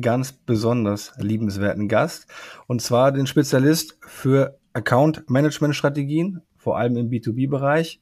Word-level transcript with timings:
ganz 0.00 0.32
besonders 0.32 1.12
liebenswerten 1.18 1.88
Gast 1.88 2.26
und 2.66 2.82
zwar 2.82 3.12
den 3.12 3.26
Spezialist 3.26 3.98
für 4.00 4.58
Account 4.72 5.28
Management 5.30 5.76
Strategien, 5.76 6.42
vor 6.56 6.78
allem 6.78 6.96
im 6.96 7.10
B2B-Bereich, 7.10 8.00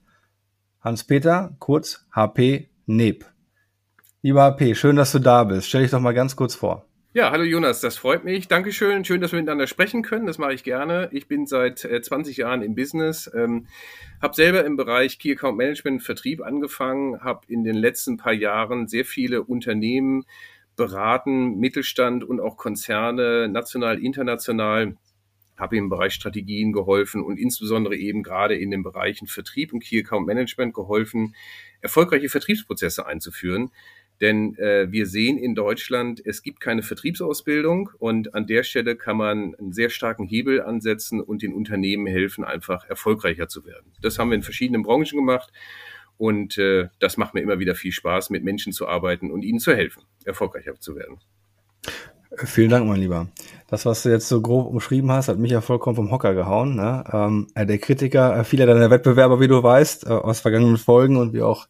Hans-Peter, 0.80 1.55
kurz 1.59 2.06
HP 2.12 2.70
NEB. 2.86 3.24
Lieber 4.23 4.42
HP, 4.42 4.74
schön, 4.74 4.97
dass 4.97 5.12
du 5.12 5.19
da 5.19 5.44
bist. 5.44 5.69
Stell 5.69 5.83
dich 5.83 5.91
doch 5.91 6.00
mal 6.00 6.14
ganz 6.14 6.36
kurz 6.36 6.55
vor. 6.55 6.86
Ja, 7.14 7.31
hallo 7.31 7.44
Jonas, 7.44 7.83
das 7.83 7.98
freut 7.98 8.25
mich. 8.25 8.48
Dankeschön. 8.48 9.05
Schön, 9.05 9.20
dass 9.20 9.33
wir 9.33 9.38
miteinander 9.38 9.66
sprechen 9.66 10.00
können. 10.00 10.27
Das 10.27 10.38
mache 10.38 10.55
ich 10.55 10.64
gerne. 10.64 11.11
Ich 11.12 11.28
bin 11.28 11.47
seit 11.47 11.84
äh, 11.84 12.00
20 12.00 12.38
Jahren 12.38 12.62
im 12.62 12.75
Business, 12.75 13.31
ähm, 13.34 13.66
habe 14.22 14.34
selber 14.34 14.64
im 14.64 14.78
Bereich 14.78 15.19
Key 15.19 15.33
Account 15.33 15.59
Management 15.59 16.03
Vertrieb 16.03 16.41
angefangen, 16.41 17.20
habe 17.20 17.41
in 17.48 17.64
den 17.64 17.75
letzten 17.75 18.16
paar 18.16 18.33
Jahren 18.33 18.88
sehr 18.88 19.05
viele 19.05 19.42
Unternehmen 19.42 20.25
beraten, 20.77 21.59
Mittelstand 21.59 22.25
und 22.25 22.41
auch 22.41 22.56
Konzerne, 22.56 23.48
national, 23.48 23.98
international, 23.98 24.97
habe 25.56 25.77
im 25.77 25.89
Bereich 25.89 26.15
Strategien 26.15 26.73
geholfen 26.73 27.23
und 27.23 27.39
insbesondere 27.39 27.97
eben 27.97 28.23
gerade 28.23 28.56
in 28.56 28.70
den 28.70 28.83
Bereichen 28.83 29.27
Vertrieb 29.27 29.73
und 29.73 29.84
Key 29.84 30.00
Account 30.00 30.27
Management 30.27 30.75
geholfen, 30.75 31.34
erfolgreiche 31.81 32.28
Vertriebsprozesse 32.28 33.06
einzuführen. 33.06 33.70
Denn 34.20 34.56
äh, 34.56 34.91
wir 34.91 35.06
sehen 35.06 35.37
in 35.37 35.55
Deutschland, 35.55 36.25
es 36.25 36.43
gibt 36.43 36.61
keine 36.61 36.83
Vertriebsausbildung 36.83 37.91
und 37.98 38.34
an 38.34 38.47
der 38.47 38.62
Stelle 38.62 38.97
kann 38.97 39.17
man 39.17 39.55
einen 39.56 39.73
sehr 39.73 39.91
starken 39.91 40.25
Hebel 40.25 40.62
ansetzen 40.62 41.20
und 41.20 41.43
den 41.43 41.53
Unternehmen 41.53 42.06
helfen, 42.06 42.45
einfach 42.45 42.84
erfolgreicher 42.89 43.48
zu 43.48 43.67
werden. 43.67 43.93
Das 44.00 44.19
haben 44.19 44.31
wir 44.31 44.37
in 44.37 44.43
verschiedenen 44.43 44.83
Branchen 44.83 45.17
gemacht 45.17 45.53
und 46.23 46.56
äh, 46.56 46.87
das 47.01 47.17
macht 47.17 47.34
mir 47.34 47.41
immer 47.41 47.59
wieder 47.59 47.75
viel 47.75 47.91
Spaß, 47.91 48.31
mit 48.31 48.45
Menschen 48.45 48.73
zu 48.73 48.87
arbeiten 48.87 49.33
und 49.33 49.42
ihnen 49.42 49.59
zu 49.59 49.75
helfen, 49.75 50.05
erfolgreicher 50.25 50.78
zu 50.78 50.95
werden. 50.95 51.19
Vielen 52.37 52.70
Dank, 52.70 52.87
mein 52.87 53.01
Lieber. 53.01 53.27
Das, 53.67 53.87
was 53.87 54.05
du 54.05 54.11
jetzt 54.11 54.28
so 54.28 54.41
grob 54.41 54.69
umschrieben 54.69 55.11
hast, 55.11 55.27
hat 55.27 55.39
mich 55.39 55.50
ja 55.50 55.61
vollkommen 55.61 55.97
vom 55.97 56.12
Hocker 56.12 56.33
gehauen. 56.34 56.77
Ne? 56.77 57.03
Ähm, 57.12 57.48
äh, 57.56 57.67
der 57.67 57.78
Kritiker 57.78 58.37
äh, 58.39 58.45
vieler 58.45 58.67
deiner 58.67 58.89
Wettbewerber, 58.89 59.41
wie 59.41 59.48
du 59.48 59.61
weißt, 59.65 60.06
äh, 60.06 60.11
aus 60.11 60.39
vergangenen 60.39 60.77
Folgen 60.77 61.17
und 61.17 61.33
wie 61.33 61.43
auch 61.43 61.67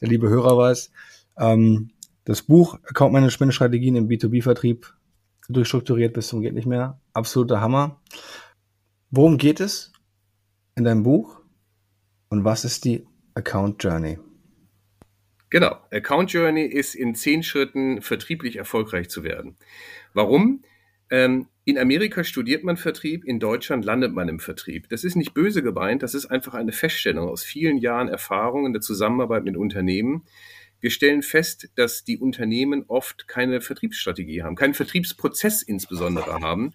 der 0.00 0.08
liebe 0.08 0.28
Hörer 0.28 0.58
weiß. 0.58 0.90
Ähm, 1.38 1.92
das 2.24 2.42
Buch 2.42 2.80
Account 2.82 3.12
Management 3.12 3.54
Strategien 3.54 3.94
im 3.94 4.08
B2B-Vertrieb 4.08 4.92
durchstrukturiert 5.48 6.12
bis 6.12 6.26
zum 6.26 6.40
geht 6.40 6.54
nicht 6.54 6.66
mehr. 6.66 6.98
Absoluter 7.12 7.60
Hammer. 7.60 8.00
Worum 9.12 9.38
geht 9.38 9.60
es 9.60 9.92
in 10.74 10.82
deinem 10.82 11.04
Buch 11.04 11.40
und 12.30 12.44
was 12.44 12.64
ist 12.64 12.84
die 12.84 13.06
Account 13.34 13.82
Journey? 13.82 14.18
Genau. 15.50 15.76
Account 15.90 16.32
Journey 16.32 16.64
ist 16.64 16.94
in 16.94 17.14
zehn 17.14 17.42
Schritten 17.42 18.00
vertrieblich 18.00 18.56
erfolgreich 18.56 19.10
zu 19.10 19.22
werden. 19.22 19.56
Warum? 20.14 20.62
Ähm, 21.10 21.48
in 21.64 21.78
Amerika 21.78 22.24
studiert 22.24 22.64
man 22.64 22.76
Vertrieb, 22.76 23.24
in 23.24 23.38
Deutschland 23.38 23.84
landet 23.84 24.12
man 24.12 24.28
im 24.28 24.40
Vertrieb. 24.40 24.88
Das 24.88 25.04
ist 25.04 25.14
nicht 25.14 25.34
böse 25.34 25.62
gemeint, 25.62 26.02
das 26.02 26.14
ist 26.14 26.26
einfach 26.26 26.54
eine 26.54 26.72
Feststellung 26.72 27.28
aus 27.28 27.44
vielen 27.44 27.76
Jahren 27.76 28.08
Erfahrung 28.08 28.66
in 28.66 28.72
der 28.72 28.80
Zusammenarbeit 28.80 29.44
mit 29.44 29.56
Unternehmen. 29.56 30.24
Wir 30.80 30.90
stellen 30.90 31.22
fest, 31.22 31.70
dass 31.76 32.02
die 32.02 32.18
Unternehmen 32.18 32.84
oft 32.88 33.28
keine 33.28 33.60
Vertriebsstrategie 33.60 34.42
haben, 34.42 34.56
keinen 34.56 34.74
Vertriebsprozess 34.74 35.62
insbesondere 35.62 36.40
haben. 36.40 36.72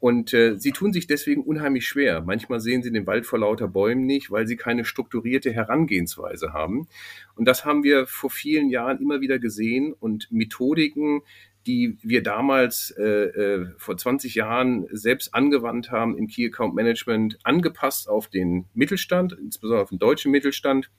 Und 0.00 0.34
äh, 0.34 0.56
sie 0.56 0.72
tun 0.72 0.92
sich 0.92 1.06
deswegen 1.06 1.42
unheimlich 1.42 1.86
schwer. 1.86 2.22
Manchmal 2.22 2.60
sehen 2.60 2.82
sie 2.82 2.92
den 2.92 3.06
Wald 3.06 3.26
vor 3.26 3.38
lauter 3.38 3.68
Bäumen 3.68 4.06
nicht, 4.06 4.30
weil 4.30 4.46
sie 4.46 4.56
keine 4.56 4.84
strukturierte 4.84 5.52
Herangehensweise 5.52 6.52
haben. 6.52 6.88
Und 7.36 7.46
das 7.46 7.64
haben 7.64 7.82
wir 7.82 8.06
vor 8.06 8.30
vielen 8.30 8.68
Jahren 8.68 9.00
immer 9.00 9.20
wieder 9.20 9.38
gesehen 9.38 9.92
und 9.92 10.30
Methodiken, 10.30 11.22
die 11.66 11.96
wir 12.02 12.22
damals 12.22 12.90
äh, 12.98 13.02
äh, 13.02 13.66
vor 13.78 13.96
20 13.96 14.34
Jahren 14.34 14.86
selbst 14.90 15.34
angewandt 15.34 15.90
haben 15.90 16.16
im 16.16 16.26
Key 16.26 16.46
Account 16.46 16.74
Management, 16.74 17.38
angepasst 17.42 18.08
auf 18.08 18.28
den 18.28 18.66
Mittelstand, 18.74 19.32
insbesondere 19.32 19.82
auf 19.82 19.88
den 19.88 19.98
deutschen 19.98 20.30
Mittelstand. 20.30 20.90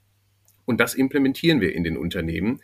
Und 0.64 0.80
das 0.80 0.94
implementieren 0.94 1.60
wir 1.60 1.74
in 1.74 1.84
den 1.84 1.96
Unternehmen. 1.96 2.60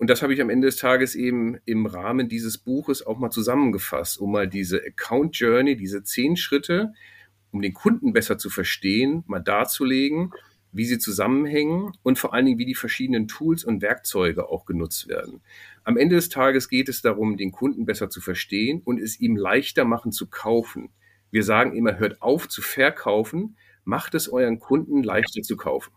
Und 0.00 0.08
das 0.08 0.22
habe 0.22 0.32
ich 0.32 0.40
am 0.40 0.48
Ende 0.48 0.66
des 0.66 0.76
Tages 0.76 1.14
eben 1.14 1.58
im 1.66 1.84
Rahmen 1.84 2.30
dieses 2.30 2.56
Buches 2.56 3.06
auch 3.06 3.18
mal 3.18 3.28
zusammengefasst, 3.28 4.18
um 4.18 4.32
mal 4.32 4.48
diese 4.48 4.82
Account 4.82 5.36
Journey, 5.38 5.76
diese 5.76 6.02
zehn 6.02 6.38
Schritte, 6.38 6.94
um 7.50 7.60
den 7.60 7.74
Kunden 7.74 8.14
besser 8.14 8.38
zu 8.38 8.48
verstehen, 8.48 9.24
mal 9.26 9.40
darzulegen, 9.40 10.32
wie 10.72 10.86
sie 10.86 10.98
zusammenhängen 10.98 11.92
und 12.02 12.18
vor 12.18 12.32
allen 12.32 12.46
Dingen, 12.46 12.58
wie 12.58 12.64
die 12.64 12.74
verschiedenen 12.74 13.28
Tools 13.28 13.62
und 13.62 13.82
Werkzeuge 13.82 14.48
auch 14.48 14.64
genutzt 14.64 15.06
werden. 15.06 15.42
Am 15.84 15.98
Ende 15.98 16.16
des 16.16 16.30
Tages 16.30 16.70
geht 16.70 16.88
es 16.88 17.02
darum, 17.02 17.36
den 17.36 17.52
Kunden 17.52 17.84
besser 17.84 18.08
zu 18.08 18.22
verstehen 18.22 18.80
und 18.82 18.98
es 18.98 19.20
ihm 19.20 19.36
leichter 19.36 19.84
machen 19.84 20.12
zu 20.12 20.28
kaufen. 20.28 20.88
Wir 21.30 21.44
sagen 21.44 21.76
immer, 21.76 21.98
hört 21.98 22.22
auf 22.22 22.48
zu 22.48 22.62
verkaufen, 22.62 23.58
macht 23.84 24.14
es 24.14 24.30
euren 24.30 24.60
Kunden 24.60 25.02
leichter 25.02 25.42
zu 25.42 25.58
kaufen. 25.58 25.92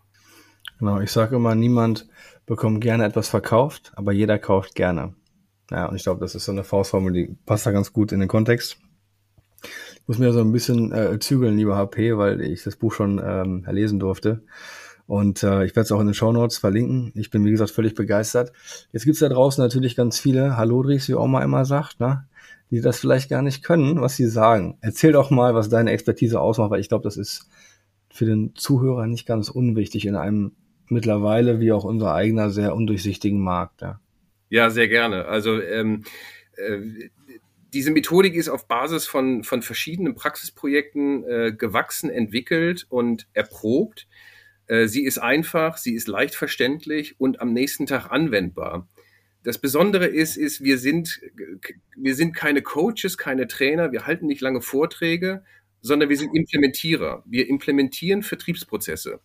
Genau, 0.80 1.00
ich 1.00 1.12
sage 1.12 1.36
immer, 1.36 1.56
niemand 1.56 2.08
bekommt 2.46 2.82
gerne 2.82 3.06
etwas 3.06 3.30
verkauft, 3.30 3.92
aber 3.96 4.12
jeder 4.12 4.38
kauft 4.38 4.76
gerne. 4.76 5.14
Ja, 5.72 5.88
und 5.88 5.96
ich 5.96 6.04
glaube, 6.04 6.20
das 6.20 6.36
ist 6.36 6.46
so 6.46 6.52
eine 6.52 6.64
Faustformel, 6.64 7.14
die 7.14 7.36
passt 7.46 7.66
da 7.66 7.72
ganz 7.72 7.94
gut 7.94 8.12
in 8.12 8.20
den 8.20 8.30
Kontext. 8.30 8.78
Ich 9.64 10.08
muss 10.08 10.18
mir 10.18 10.34
so 10.34 10.42
ein 10.42 10.52
bisschen 10.52 10.92
äh, 10.92 11.18
zügeln, 11.20 11.58
lieber 11.58 11.78
HP, 11.78 12.18
weil 12.18 12.42
ich 12.42 12.64
das 12.64 12.76
Buch 12.76 12.92
schon 12.92 13.22
ähm, 13.24 13.66
lesen 13.70 14.00
durfte. 14.00 14.44
Und 15.06 15.44
äh, 15.44 15.66
ich 15.66 15.76
werde 15.76 15.82
es 15.82 15.92
auch 15.92 16.00
in 16.00 16.08
den 16.08 16.14
Show 16.14 16.32
Notes 16.32 16.58
verlinken. 16.58 17.12
Ich 17.16 17.30
bin, 17.30 17.46
wie 17.46 17.52
gesagt, 17.52 17.72
völlig 17.72 17.94
begeistert. 17.94 18.52
Jetzt 18.92 19.06
gibt's 19.06 19.20
da 19.20 19.30
draußen 19.30 19.62
natürlich 19.62 19.96
ganz 19.96 20.20
viele 20.20 20.58
Hallodris, 20.58 21.08
wie 21.08 21.16
Oma 21.16 21.44
immer 21.44 21.66
sagt, 21.66 22.00
ne? 22.00 22.28
die 22.72 22.82
das 22.82 23.00
vielleicht 23.00 23.30
gar 23.30 23.42
nicht 23.42 23.64
können, 23.64 24.02
was 24.02 24.16
sie 24.16 24.28
sagen. 24.28 24.78
Erzähl 24.82 25.12
doch 25.12 25.30
mal, 25.30 25.54
was 25.54 25.70
deine 25.70 25.92
Expertise 25.92 26.40
ausmacht, 26.40 26.72
weil 26.72 26.80
ich 26.80 26.90
glaube, 26.90 27.04
das 27.04 27.18
ist 27.18 27.48
für 28.10 28.26
den 28.26 28.56
Zuhörer 28.56 29.06
nicht 29.08 29.26
ganz 29.26 29.50
unwichtig 29.50 30.06
in 30.06 30.16
einem 30.16 30.54
mittlerweile 30.90 31.60
wie 31.60 31.72
auch 31.72 31.84
unser 31.84 32.14
eigener 32.14 32.50
sehr 32.50 32.76
undurchsichtigen 32.76 33.42
Markt. 33.42 33.82
Ja, 33.82 34.00
ja 34.50 34.70
sehr 34.70 34.88
gerne. 34.88 35.26
Also 35.26 35.62
ähm, 35.62 36.04
äh, 36.58 37.10
diese 37.74 37.92
Methodik 37.92 38.36
ist 38.36 38.50
auf 38.50 38.68
Basis 38.68 39.08
von, 39.08 39.44
von 39.44 39.62
verschiedenen 39.62 40.16
Praxisprojekten 40.16 41.24
äh, 41.24 41.54
gewachsen, 41.58 42.10
entwickelt 42.10 42.86
und 42.90 43.28
erprobt. 43.34 44.08
Äh, 44.68 44.88
sie 44.88 45.04
ist 45.04 45.18
einfach, 45.18 45.78
sie 45.78 45.96
ist 45.96 46.08
leicht 46.08 46.36
verständlich 46.36 47.20
und 47.20 47.42
am 47.42 47.54
nächsten 47.54 47.88
Tag 47.88 48.12
anwendbar. 48.12 48.88
Das 49.44 49.58
Besondere 49.58 50.06
ist, 50.06 50.38
ist, 50.38 50.64
wir 50.64 50.78
sind, 50.78 51.20
wir 51.98 52.16
sind 52.16 52.34
keine 52.34 52.62
Coaches, 52.62 53.18
keine 53.18 53.48
Trainer, 53.48 53.92
wir 53.92 54.08
halten 54.08 54.28
nicht 54.28 54.40
lange 54.40 54.62
Vorträge, 54.62 55.44
sondern 55.82 56.10
wir 56.10 56.18
sind 56.18 56.34
Implementierer. 56.34 57.24
Wir 57.26 57.50
implementieren 57.50 58.24
Vertriebsprozesse. 58.24 59.20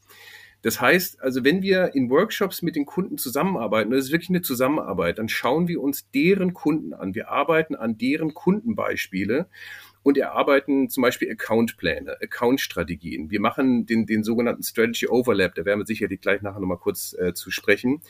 Das 0.63 0.81
heißt, 0.81 1.21
also 1.21 1.45
wenn 1.45 1.63
wir 1.63 1.95
in 1.95 2.11
Workshops 2.11 2.63
mit 2.63 2.75
den 2.75 2.85
Kunden 2.85 3.17
zusammenarbeiten, 3.17 3.91
das 3.91 4.07
ist 4.07 4.13
wirklich 4.13 4.31
eine 4.31 4.43
Zusammenarbeit, 4.43 5.19
dann 5.19 5.29
schauen 5.29 5.69
wir 5.69 5.81
uns 5.81 6.11
deren 6.11 6.53
Kunden 6.53 6.95
an. 6.95 7.15
Wir 7.15 7.29
arbeiten 7.29 7.77
an 7.77 7.97
deren 7.97 8.35
Kundenbeispiele 8.35 9.49
und 10.03 10.19
erarbeiten 10.19 10.89
zum 10.89 11.03
Beispiel 11.03 11.31
Accountpläne, 11.31 12.17
Accountstrategien. 12.21 13.31
Wir 13.31 13.41
machen 13.41 13.87
den, 13.87 14.07
den 14.07 14.25
sogenannten 14.25 14.63
Strategy 14.63 15.07
Overlap, 15.07 15.55
da 15.55 15.65
werden 15.65 15.81
wir 15.81 15.87
sicherlich 15.87 16.21
gleich 16.21 16.43
nachher 16.43 16.61
nochmal 16.61 16.79
kurz 16.79 17.15
äh, 17.19 17.35
zu 17.35 17.51
sprechen. 17.51 18.01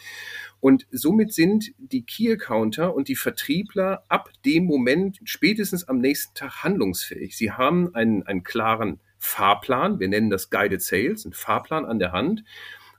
Und 0.61 0.87
somit 0.91 1.33
sind 1.33 1.73
die 1.79 2.03
Key 2.03 2.33
Accounter 2.33 2.95
und 2.95 3.09
die 3.09 3.17
Vertriebler 3.17 4.05
ab 4.09 4.31
dem 4.45 4.65
Moment 4.65 5.19
spätestens 5.25 5.89
am 5.89 5.99
nächsten 5.99 6.35
Tag 6.35 6.63
handlungsfähig. 6.63 7.37
Sie 7.37 7.53
haben 7.53 7.95
einen, 7.95 8.23
einen 8.23 8.43
klaren 8.43 9.01
Fahrplan, 9.19 10.01
wir 10.01 10.09
nennen 10.09 10.31
das 10.31 10.51
Guided 10.51 10.83
Sales, 10.83 11.25
ein 11.25 11.33
Fahrplan 11.33 11.85
an 11.85 11.99
der 11.99 12.13
Hand. 12.13 12.45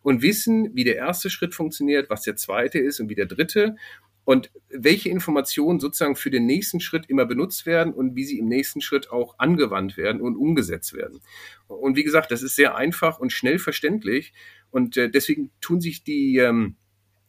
und 0.02 0.22
wissen, 0.22 0.74
wie 0.76 0.86
der 0.86 0.96
erste 0.96 1.30
Schritt 1.30 1.54
funktioniert, 1.54 2.10
was 2.10 2.22
der 2.22 2.38
zweite 2.38 2.80
ist 2.80 3.02
und 3.02 3.10
wie 3.10 3.16
der 3.16 3.26
dritte 3.26 3.76
und 4.24 4.52
welche 4.70 5.10
Informationen 5.10 5.80
sozusagen 5.80 6.16
für 6.16 6.30
den 6.30 6.46
nächsten 6.46 6.80
Schritt 6.80 7.10
immer 7.10 7.26
benutzt 7.26 7.66
werden 7.66 7.94
und 7.94 8.16
wie 8.16 8.24
sie 8.24 8.40
im 8.40 8.48
nächsten 8.48 8.80
Schritt 8.80 9.10
auch 9.12 9.40
angewandt 9.40 9.98
werden 9.98 10.22
und 10.22 10.36
umgesetzt 10.36 10.94
werden. 10.94 11.20
Und 11.68 11.96
wie 11.98 12.04
gesagt, 12.04 12.32
das 12.32 12.44
ist 12.44 12.56
sehr 12.56 12.76
einfach 12.76 13.20
und 13.20 13.34
schnell 13.34 13.60
verständlich 13.60 14.34
und 14.72 14.98
äh, 14.98 15.10
deswegen 15.10 15.50
tun 15.62 15.82
sich 15.82 16.04
die 16.04 16.38
ähm, 16.38 16.76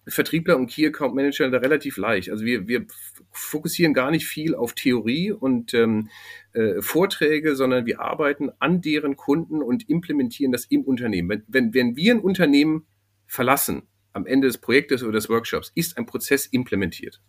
Vertriebler 0.07 0.57
und 0.57 0.71
Key 0.71 0.87
Account 0.87 1.15
Manager 1.15 1.51
da 1.51 1.59
relativ 1.59 1.97
leicht. 1.97 2.31
Also 2.31 2.45
wir, 2.45 2.69
wir 2.69 2.87
fokussieren 3.31 3.95
gar 3.95 4.11
nicht 4.11 4.27
viel 4.27 4.55
auf 4.55 4.75
Theorie 4.75 5.33
und 5.33 5.75
ähm, 5.75 6.09
äh, 6.53 6.81
Vorträge, 6.83 7.55
sondern 7.57 7.87
wir 7.87 8.01
arbeiten 8.01 8.51
an 8.59 8.81
deren 8.81 9.17
Kunden 9.17 9.63
und 9.63 9.89
implementieren 9.89 10.53
das 10.53 10.65
im 10.65 10.83
Unternehmen. 10.83 11.29
Wenn, 11.29 11.45
wenn, 11.49 11.75
wenn 11.75 11.97
wir 11.97 12.15
ein 12.15 12.21
Unternehmen 12.21 12.87
verlassen, 13.27 13.83
am 14.13 14.27
Ende 14.27 14.49
des 14.49 14.59
Projektes 14.59 15.03
oder 15.03 15.13
des 15.13 15.29
Workshops 15.29 15.71
ist 15.75 15.97
ein 15.97 16.07
Prozess 16.07 16.47
implementiert. 16.47 17.21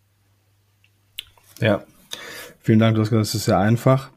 Ja, 1.60 1.86
vielen 2.60 2.80
Dank, 2.80 2.98
das 2.98 3.12
ist 3.12 3.46
sehr 3.46 3.60
einfach. 3.60 4.12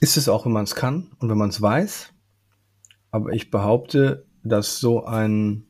Ist 0.00 0.16
es 0.16 0.28
auch, 0.28 0.46
wenn 0.46 0.52
man 0.52 0.64
es 0.64 0.74
kann 0.74 1.10
und 1.18 1.28
wenn 1.28 1.38
man 1.38 1.48
es 1.48 1.60
weiß. 1.60 2.12
Aber 3.10 3.32
ich 3.32 3.50
behaupte, 3.50 4.26
dass 4.44 4.78
so 4.78 5.04
ein, 5.04 5.66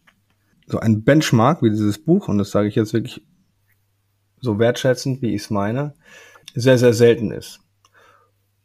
so 0.67 0.81
ein 0.81 1.05
Benchmark 1.05 1.63
wie 1.63 1.71
dieses 1.71 2.03
Buch, 2.03 2.29
und 2.29 2.39
das 2.39 2.51
sage 2.51 2.69
ich 2.69 2.75
jetzt 2.75 2.93
wirklich 2.93 3.25
so 4.45 4.59
wertschätzend, 4.59 5.23
wie 5.23 5.35
ich 5.35 5.43
es 5.43 5.51
meine, 5.51 5.95
sehr, 6.55 6.79
sehr 6.79 6.95
selten 6.95 7.33
ist. 7.33 7.61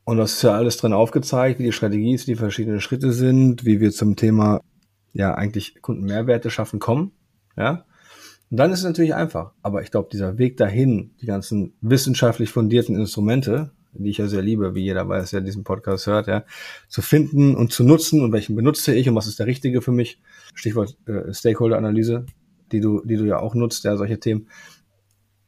Und 0.04 0.18
das 0.18 0.34
ist 0.34 0.42
ja 0.42 0.56
alles 0.56 0.78
drin 0.78 0.94
aufgezeigt, 0.94 1.60
wie 1.60 1.66
die 1.66 1.72
Strategie 1.72 2.14
ist, 2.14 2.28
wie 2.28 2.31
die 2.31 2.40
verschiedenen 2.40 2.81
Schritte 2.81 3.12
sind, 3.12 3.66
wie 3.66 3.80
wir 3.80 3.92
zum 3.92 4.16
Thema 4.16 4.62
ja 5.14 5.34
eigentlich 5.34 5.81
Kundenmehrwerte 5.81 6.50
schaffen 6.50 6.80
kommen. 6.80 7.12
Ja. 7.56 7.86
Und 8.50 8.58
dann 8.58 8.72
ist 8.72 8.80
es 8.80 8.86
natürlich 8.86 9.14
einfach. 9.14 9.52
Aber 9.62 9.84
ich 9.84 9.92
glaube, 9.92 10.10
dieser 10.12 10.38
Weg 10.38 10.58
dahin, 10.58 11.12
die 11.22 11.28
ganzen 11.28 11.74
wissenschaftlich 11.81 12.50
fundierten 12.50 12.96
Instrumente, 12.96 13.72
die 13.94 14.10
ich 14.10 14.18
ja 14.18 14.28
sehr 14.28 14.42
liebe, 14.42 14.76
wie 14.76 14.84
jeder 14.84 15.08
weiß, 15.08 15.31
der 15.31 15.42
diesen 15.42 15.64
Podcast 15.64 16.08
hört, 16.08 16.28
ja, 16.28 16.44
zu 16.88 17.02
finden 17.02 17.56
und 17.56 17.72
zu 17.72 17.84
nutzen 17.84 18.22
und 18.22 18.31
welchen 18.31 18.56
benutze 18.56 18.94
ich 18.94 19.08
und 19.10 19.16
was 19.16 19.28
ist 19.28 19.40
der 19.40 19.48
richtige 19.48 19.81
für 19.81 19.92
mich. 19.92 20.20
Stichwort 20.54 20.98
äh, 21.06 21.34
Stakeholder-Analyse, 21.34 22.26
die 22.72 22.80
du, 22.81 23.02
die 23.04 23.18
du 23.18 23.26
ja 23.26 23.40
auch 23.40 23.56
nutzt, 23.56 23.84
ja, 23.84 23.98
solche 23.98 24.20
Themen. 24.20 24.48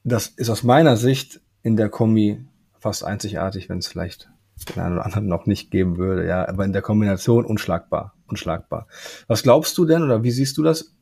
Das 0.04 0.28
ist 0.28 0.50
aus 0.50 0.64
meiner 0.64 0.98
Sicht 0.98 1.42
in 1.64 1.78
der 1.78 1.90
Kombi 1.90 2.46
fast 2.80 3.04
einzigartig, 3.04 3.70
wenn 3.70 3.78
es 3.78 3.88
vielleicht 3.88 4.30
den 4.76 4.82
einen 4.82 4.96
oder 4.96 5.06
anderen 5.06 5.28
noch 5.28 5.46
nicht 5.46 5.72
geben 5.72 5.98
würde, 5.98 6.28
ja, 6.28 6.48
aber 6.48 6.66
in 6.66 6.74
der 6.74 6.82
Kombination 6.82 7.46
unschlagbar 7.46 8.14
unschlagbar. 8.32 8.88
Was 9.28 9.44
glaubst 9.44 9.78
du 9.78 9.86
denn 9.86 10.02
oder 10.02 10.24
wie 10.24 10.32
siehst 10.32 10.58
du 10.58 10.64
das? 10.64 10.96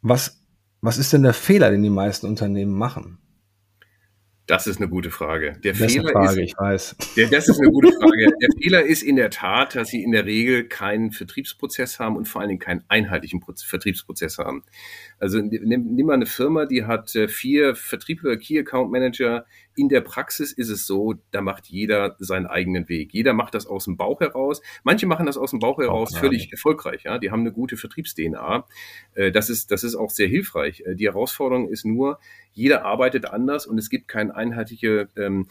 Was, 0.00 0.40
was 0.80 0.98
ist 0.98 1.12
denn 1.12 1.22
der 1.22 1.34
Fehler, 1.34 1.70
den 1.70 1.82
die 1.82 1.90
meisten 1.90 2.26
Unternehmen 2.26 2.72
machen? 2.72 3.18
Das 4.46 4.68
ist 4.68 4.76
eine 4.76 4.88
gute 4.88 5.10
Frage. 5.10 5.58
Der 5.64 5.72
das 5.72 5.92
Fehler 5.92 6.04
ist, 6.04 6.12
Frage, 6.12 6.42
ist, 6.42 6.50
ich 6.50 6.54
weiß. 6.56 6.96
Der, 7.16 7.26
das 7.28 7.48
ist 7.48 7.58
eine 7.58 7.68
gute 7.68 7.88
Frage. 7.88 8.32
Der 8.40 8.48
Fehler 8.62 8.82
ist 8.84 9.02
in 9.02 9.16
der 9.16 9.30
Tat, 9.30 9.74
dass 9.74 9.88
sie 9.88 10.04
in 10.04 10.12
der 10.12 10.24
Regel 10.24 10.68
keinen 10.68 11.10
Vertriebsprozess 11.10 11.98
haben 11.98 12.16
und 12.16 12.28
vor 12.28 12.40
allen 12.42 12.50
Dingen 12.50 12.60
keinen 12.60 12.84
einheitlichen 12.86 13.42
Vertriebsprozess 13.42 14.38
haben. 14.38 14.62
Also 15.18 15.38
nimm, 15.38 15.94
nimm 15.94 16.06
mal 16.06 16.14
eine 16.14 16.26
Firma, 16.26 16.66
die 16.66 16.84
hat 16.84 17.14
äh, 17.14 17.28
vier 17.28 17.74
Vertriebler, 17.74 18.36
Key 18.36 18.58
Account 18.58 18.90
Manager. 18.90 19.46
In 19.74 19.88
der 19.88 20.00
Praxis 20.02 20.52
ist 20.52 20.68
es 20.68 20.86
so, 20.86 21.14
da 21.30 21.40
macht 21.40 21.66
jeder 21.66 22.16
seinen 22.18 22.46
eigenen 22.46 22.88
Weg. 22.88 23.12
Jeder 23.12 23.32
macht 23.32 23.54
das 23.54 23.66
aus 23.66 23.84
dem 23.84 23.96
Bauch 23.96 24.20
heraus. 24.20 24.60
Manche 24.84 25.06
machen 25.06 25.26
das 25.26 25.36
aus 25.36 25.50
dem 25.50 25.60
Bauch 25.60 25.78
heraus 25.78 26.12
Bauch, 26.12 26.20
völlig 26.20 26.52
erfolgreich. 26.52 27.04
Ja, 27.04 27.18
die 27.18 27.30
haben 27.30 27.40
eine 27.40 27.52
gute 27.52 27.76
Vertriebs-DNA. 27.76 28.66
Äh, 29.14 29.32
das 29.32 29.48
ist, 29.48 29.70
das 29.70 29.84
ist 29.84 29.94
auch 29.94 30.10
sehr 30.10 30.28
hilfreich. 30.28 30.82
Äh, 30.86 30.94
die 30.94 31.06
Herausforderung 31.06 31.68
ist 31.68 31.84
nur, 31.84 32.18
jeder 32.52 32.84
arbeitet 32.84 33.26
anders 33.26 33.66
und 33.66 33.78
es 33.78 33.90
gibt 33.90 34.08
keine 34.08 34.34
einheitliche 34.34 35.08
ähm, 35.16 35.48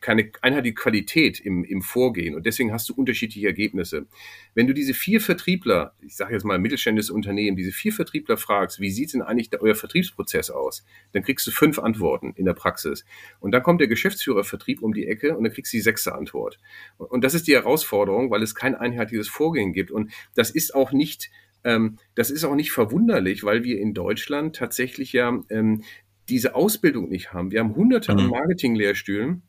keine 0.00 0.30
einheitliche 0.40 0.74
Qualität 0.74 1.40
im, 1.40 1.64
im 1.64 1.82
Vorgehen 1.82 2.34
und 2.34 2.46
deswegen 2.46 2.72
hast 2.72 2.88
du 2.88 2.94
unterschiedliche 2.94 3.46
Ergebnisse. 3.46 4.06
Wenn 4.54 4.66
du 4.66 4.74
diese 4.74 4.94
vier 4.94 5.20
Vertriebler, 5.20 5.94
ich 6.00 6.16
sage 6.16 6.34
jetzt 6.34 6.44
mal 6.44 6.58
mittelständisches 6.58 7.10
Unternehmen, 7.10 7.56
diese 7.56 7.72
vier 7.72 7.92
Vertriebler 7.92 8.36
fragst, 8.36 8.80
wie 8.80 8.90
sieht 8.90 9.12
denn 9.12 9.22
eigentlich 9.22 9.50
euer 9.60 9.74
Vertriebsprozess 9.74 10.50
aus, 10.50 10.84
dann 11.12 11.22
kriegst 11.22 11.46
du 11.46 11.50
fünf 11.50 11.78
Antworten 11.78 12.32
in 12.36 12.46
der 12.46 12.54
Praxis. 12.54 13.04
Und 13.40 13.52
dann 13.52 13.62
kommt 13.62 13.80
der 13.80 13.88
Geschäftsführer 13.88 14.44
Vertrieb 14.44 14.82
um 14.82 14.94
die 14.94 15.06
Ecke 15.06 15.36
und 15.36 15.44
dann 15.44 15.52
kriegst 15.52 15.72
du 15.72 15.76
die 15.76 15.82
sechste 15.82 16.14
Antwort. 16.14 16.58
Und 16.96 17.22
das 17.24 17.34
ist 17.34 17.46
die 17.46 17.54
Herausforderung, 17.54 18.30
weil 18.30 18.42
es 18.42 18.54
kein 18.54 18.74
einheitliches 18.74 19.28
Vorgehen 19.28 19.72
gibt. 19.72 19.90
Und 19.90 20.12
das 20.34 20.50
ist 20.50 20.74
auch 20.74 20.92
nicht 20.92 21.30
ähm, 21.64 21.98
das 22.14 22.30
ist 22.30 22.44
auch 22.44 22.56
nicht 22.56 22.72
verwunderlich, 22.72 23.44
weil 23.44 23.62
wir 23.62 23.78
in 23.78 23.94
Deutschland 23.94 24.56
tatsächlich 24.56 25.12
ja 25.12 25.40
ähm, 25.48 25.84
diese 26.32 26.54
Ausbildung 26.54 27.10
nicht 27.10 27.32
haben. 27.32 27.50
Wir 27.52 27.60
haben 27.60 27.76
hunderte 27.76 28.12
mhm. 28.12 28.18
an 28.18 28.26
Marketing-Lehrstühlen. 28.28 29.42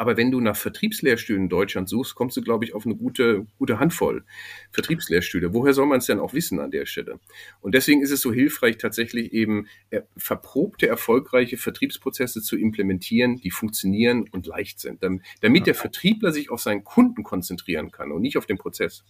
Aber 0.00 0.16
wenn 0.16 0.30
du 0.30 0.40
nach 0.40 0.56
Vertriebslehrstühlen 0.56 1.44
in 1.44 1.48
Deutschland 1.48 1.88
suchst, 1.88 2.14
kommst 2.14 2.36
du, 2.36 2.40
glaube 2.40 2.64
ich, 2.64 2.72
auf 2.72 2.86
eine 2.86 2.94
gute, 2.94 3.46
gute 3.58 3.80
Handvoll 3.80 4.24
Vertriebslehrstühle. 4.70 5.52
Woher 5.52 5.74
soll 5.74 5.86
man 5.86 5.98
es 5.98 6.06
denn 6.06 6.20
auch 6.20 6.34
wissen 6.34 6.60
an 6.60 6.70
der 6.70 6.86
Stelle? 6.86 7.18
Und 7.60 7.74
deswegen 7.74 8.00
ist 8.00 8.12
es 8.12 8.20
so 8.20 8.32
hilfreich, 8.32 8.78
tatsächlich 8.78 9.32
eben 9.32 9.66
äh, 9.90 10.02
verprobte, 10.16 10.86
erfolgreiche 10.86 11.56
Vertriebsprozesse 11.56 12.42
zu 12.42 12.56
implementieren, 12.56 13.40
die 13.40 13.50
funktionieren 13.50 14.26
und 14.30 14.46
leicht 14.46 14.78
sind, 14.78 15.02
damit 15.40 15.66
der 15.66 15.74
Vertriebler 15.74 16.30
sich 16.30 16.50
auf 16.50 16.60
seinen 16.60 16.84
Kunden 16.84 17.24
konzentrieren 17.24 17.90
kann 17.90 18.12
und 18.12 18.22
nicht 18.22 18.38
auf 18.38 18.46
den 18.46 18.58
Prozess. 18.58 19.02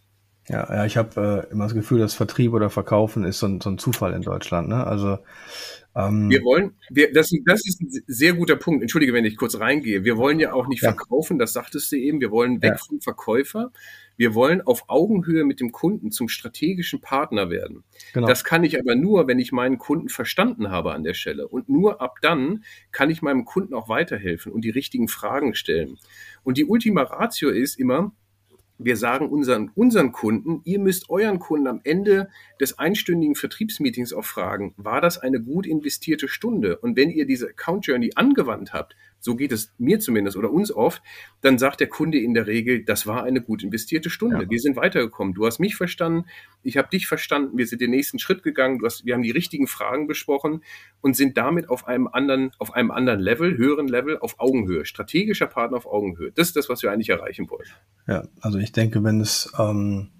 Ja, 0.48 0.74
ja 0.74 0.84
ich 0.84 0.96
habe 0.96 1.46
äh, 1.48 1.52
immer 1.52 1.64
das 1.64 1.74
Gefühl, 1.74 2.00
dass 2.00 2.14
Vertrieb 2.14 2.52
oder 2.52 2.70
Verkaufen 2.70 3.24
ist 3.24 3.38
so 3.38 3.46
ein, 3.46 3.60
so 3.60 3.70
ein 3.70 3.78
Zufall 3.78 4.12
in 4.14 4.22
Deutschland. 4.22 4.68
Ne? 4.68 4.86
Also 4.86 5.18
ähm, 5.98 6.30
wir 6.30 6.42
wollen, 6.42 6.76
wir, 6.90 7.12
das, 7.12 7.30
das 7.44 7.66
ist 7.66 7.80
ein 7.80 7.88
sehr 8.06 8.34
guter 8.34 8.56
Punkt. 8.56 8.82
Entschuldige, 8.82 9.12
wenn 9.12 9.24
ich 9.24 9.36
kurz 9.36 9.58
reingehe. 9.58 10.04
Wir 10.04 10.16
wollen 10.16 10.38
ja 10.38 10.52
auch 10.52 10.68
nicht 10.68 10.82
ja. 10.82 10.92
verkaufen, 10.92 11.38
das 11.38 11.52
sagtest 11.52 11.90
du 11.90 11.96
eben. 11.96 12.20
Wir 12.20 12.30
wollen 12.30 12.62
weg 12.62 12.72
ja. 12.72 12.78
vom 12.78 13.00
Verkäufer. 13.00 13.72
Wir 14.16 14.34
wollen 14.34 14.60
auf 14.60 14.84
Augenhöhe 14.88 15.44
mit 15.44 15.60
dem 15.60 15.72
Kunden 15.72 16.10
zum 16.10 16.28
strategischen 16.28 17.00
Partner 17.00 17.50
werden. 17.50 17.84
Genau. 18.12 18.26
Das 18.26 18.44
kann 18.44 18.64
ich 18.64 18.78
aber 18.78 18.94
nur, 18.94 19.28
wenn 19.28 19.38
ich 19.38 19.52
meinen 19.52 19.78
Kunden 19.78 20.08
verstanden 20.08 20.70
habe 20.70 20.92
an 20.92 21.04
der 21.04 21.14
Stelle. 21.14 21.48
Und 21.48 21.68
nur 21.68 22.00
ab 22.00 22.16
dann 22.22 22.64
kann 22.90 23.10
ich 23.10 23.22
meinem 23.22 23.44
Kunden 23.44 23.74
auch 23.74 23.88
weiterhelfen 23.88 24.52
und 24.52 24.62
die 24.62 24.70
richtigen 24.70 25.08
Fragen 25.08 25.54
stellen. 25.54 25.98
Und 26.42 26.58
die 26.58 26.64
Ultima 26.64 27.02
Ratio 27.02 27.50
ist 27.50 27.78
immer, 27.78 28.12
wir 28.78 28.96
sagen 28.96 29.28
unseren, 29.28 29.70
unseren 29.74 30.12
Kunden, 30.12 30.60
ihr 30.64 30.78
müsst 30.78 31.10
euren 31.10 31.38
Kunden 31.38 31.66
am 31.66 31.80
Ende 31.84 32.28
des 32.60 32.78
einstündigen 32.78 33.34
Vertriebsmeetings 33.34 34.12
auch 34.12 34.24
fragen, 34.24 34.74
war 34.76 35.00
das 35.00 35.18
eine 35.18 35.40
gut 35.40 35.66
investierte 35.66 36.28
Stunde? 36.28 36.78
Und 36.78 36.96
wenn 36.96 37.10
ihr 37.10 37.26
diese 37.26 37.48
Account 37.48 37.86
Journey 37.86 38.12
angewandt 38.14 38.72
habt, 38.72 38.94
so 39.20 39.36
geht 39.36 39.52
es 39.52 39.72
mir 39.78 40.00
zumindest 40.00 40.36
oder 40.36 40.50
uns 40.50 40.72
oft, 40.72 41.02
dann 41.40 41.58
sagt 41.58 41.80
der 41.80 41.88
Kunde 41.88 42.18
in 42.18 42.34
der 42.34 42.46
Regel, 42.46 42.84
das 42.84 43.06
war 43.06 43.24
eine 43.24 43.40
gut 43.40 43.62
investierte 43.62 44.10
Stunde. 44.10 44.44
Ja. 44.44 44.50
Wir 44.50 44.60
sind 44.60 44.76
weitergekommen. 44.76 45.34
Du 45.34 45.46
hast 45.46 45.58
mich 45.58 45.76
verstanden, 45.76 46.26
ich 46.62 46.76
habe 46.76 46.88
dich 46.88 47.06
verstanden, 47.06 47.58
wir 47.58 47.66
sind 47.66 47.80
den 47.80 47.90
nächsten 47.90 48.18
Schritt 48.18 48.42
gegangen, 48.42 48.78
du 48.78 48.86
hast, 48.86 49.04
wir 49.04 49.14
haben 49.14 49.22
die 49.22 49.30
richtigen 49.30 49.66
Fragen 49.66 50.06
besprochen 50.06 50.62
und 51.00 51.16
sind 51.16 51.36
damit 51.36 51.68
auf 51.68 51.86
einem 51.86 52.08
anderen, 52.08 52.52
auf 52.58 52.74
einem 52.74 52.90
anderen 52.90 53.20
Level, 53.20 53.56
höheren 53.56 53.88
Level, 53.88 54.18
auf 54.18 54.38
Augenhöhe, 54.38 54.84
strategischer 54.84 55.46
Partner 55.46 55.76
auf 55.76 55.86
Augenhöhe. 55.86 56.32
Das 56.32 56.48
ist 56.48 56.56
das, 56.56 56.68
was 56.68 56.82
wir 56.82 56.92
eigentlich 56.92 57.10
erreichen 57.10 57.50
wollen. 57.50 57.66
Ja, 58.06 58.26
also 58.40 58.58
ich 58.58 58.72
denke, 58.72 59.02
wenn 59.04 59.20
es 59.20 59.52
ähm, 59.58 60.10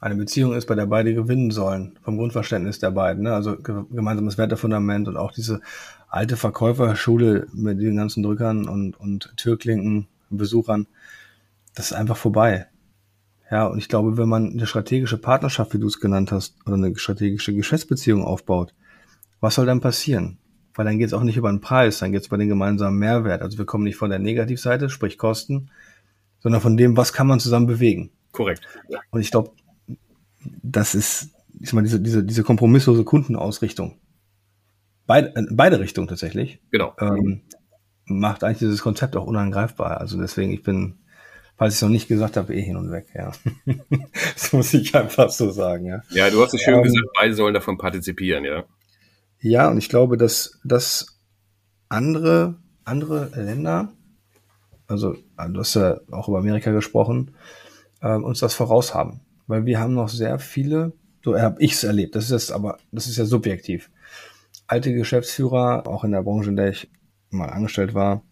eine 0.00 0.14
Beziehung 0.14 0.54
ist, 0.54 0.66
bei 0.66 0.74
der 0.74 0.86
beide 0.86 1.14
gewinnen 1.14 1.50
sollen, 1.50 1.98
vom 2.02 2.16
Grundverständnis 2.16 2.78
der 2.78 2.92
beiden, 2.92 3.24
ne? 3.24 3.34
also 3.34 3.56
gemeinsames 3.56 4.38
Wertefundament 4.38 5.08
und 5.08 5.16
auch 5.16 5.32
diese 5.32 5.60
alte 6.08 6.36
Verkäuferschule 6.36 7.46
mit 7.52 7.80
den 7.80 7.96
ganzen 7.96 8.22
Drückern 8.22 8.68
und, 8.68 8.98
und 8.98 9.32
Türklinken, 9.36 10.08
Besuchern, 10.30 10.86
das 11.74 11.90
ist 11.90 11.96
einfach 11.96 12.16
vorbei. 12.16 12.66
Ja, 13.50 13.66
und 13.66 13.78
ich 13.78 13.88
glaube, 13.88 14.18
wenn 14.18 14.28
man 14.28 14.52
eine 14.52 14.66
strategische 14.66 15.16
Partnerschaft, 15.16 15.72
wie 15.72 15.78
du 15.78 15.86
es 15.86 16.00
genannt 16.00 16.32
hast, 16.32 16.56
oder 16.66 16.74
eine 16.74 16.96
strategische 16.98 17.54
Geschäftsbeziehung 17.54 18.22
aufbaut, 18.22 18.74
was 19.40 19.54
soll 19.54 19.66
dann 19.66 19.80
passieren? 19.80 20.38
Weil 20.74 20.84
dann 20.84 20.98
geht 20.98 21.08
es 21.08 21.14
auch 21.14 21.22
nicht 21.22 21.36
über 21.36 21.50
den 21.50 21.60
Preis, 21.60 21.98
dann 21.98 22.12
geht 22.12 22.22
es 22.22 22.26
über 22.26 22.36
den 22.36 22.48
gemeinsamen 22.48 22.98
Mehrwert. 22.98 23.42
Also 23.42 23.58
wir 23.58 23.64
kommen 23.64 23.84
nicht 23.84 23.96
von 23.96 24.10
der 24.10 24.18
Negativseite, 24.18 24.90
sprich 24.90 25.16
Kosten, 25.18 25.70
sondern 26.40 26.60
von 26.60 26.76
dem, 26.76 26.96
was 26.96 27.12
kann 27.12 27.26
man 27.26 27.40
zusammen 27.40 27.66
bewegen. 27.66 28.10
Korrekt. 28.32 28.62
Und 29.10 29.20
ich 29.20 29.30
glaube, 29.30 29.50
das 30.62 30.94
ist, 30.94 31.30
ich 31.58 31.72
meine, 31.72 31.86
diese, 31.86 32.00
diese, 32.00 32.24
diese 32.24 32.42
kompromisslose 32.42 33.04
Kundenausrichtung, 33.04 33.96
beide, 35.08 35.34
äh, 35.34 35.46
beide 35.50 35.80
Richtungen 35.80 36.06
tatsächlich. 36.06 36.60
Genau. 36.70 36.94
Ähm, 37.00 37.42
macht 38.04 38.44
eigentlich 38.44 38.58
dieses 38.58 38.82
Konzept 38.82 39.16
auch 39.16 39.26
unangreifbar. 39.26 40.00
Also 40.00 40.18
deswegen, 40.20 40.52
ich 40.52 40.62
bin, 40.62 41.00
falls 41.56 41.74
ich 41.74 41.78
es 41.78 41.82
noch 41.82 41.88
nicht 41.88 42.06
gesagt 42.06 42.36
habe, 42.36 42.54
eh 42.54 42.62
hin 42.62 42.76
und 42.76 42.92
weg, 42.92 43.08
ja. 43.14 43.32
das 44.34 44.52
muss 44.52 44.72
ich 44.72 44.94
einfach 44.94 45.30
so 45.30 45.50
sagen, 45.50 45.86
ja. 45.86 46.02
Ja, 46.10 46.30
du 46.30 46.40
hast 46.40 46.54
es 46.54 46.62
schön 46.62 46.74
ähm, 46.74 46.82
gesagt, 46.84 47.08
beide 47.18 47.34
sollen 47.34 47.54
davon 47.54 47.76
partizipieren, 47.76 48.44
ja. 48.44 48.64
Ja, 49.40 49.68
und 49.68 49.78
ich 49.78 49.88
glaube, 49.88 50.16
dass, 50.16 50.60
dass 50.64 51.20
andere, 51.88 52.56
andere 52.84 53.30
Länder, 53.34 53.92
also 54.86 55.12
du 55.12 55.58
hast 55.58 55.74
ja 55.74 56.00
auch 56.10 56.28
über 56.28 56.38
Amerika 56.38 56.70
gesprochen, 56.70 57.34
äh, 58.00 58.14
uns 58.14 58.40
das 58.40 58.54
voraus 58.54 58.94
haben. 58.94 59.20
Weil 59.46 59.64
wir 59.64 59.80
haben 59.80 59.94
noch 59.94 60.08
sehr 60.08 60.38
viele, 60.38 60.92
So 61.24 61.38
habe 61.38 61.62
ich 61.62 61.72
es 61.72 61.84
erlebt. 61.84 62.14
Das 62.14 62.24
ist 62.24 62.30
jetzt 62.30 62.52
aber, 62.52 62.78
das 62.92 63.06
ist 63.06 63.16
ja 63.16 63.24
subjektiv. 63.24 63.90
Alte 64.68 64.92
Geschäftsführer, 64.92 65.86
auch 65.86 66.04
in 66.04 66.12
der 66.12 66.22
Branche, 66.22 66.50
in 66.50 66.56
der 66.56 66.68
ich 66.68 66.88
mal 67.30 67.46
angestellt 67.46 67.94
war, 67.94 68.22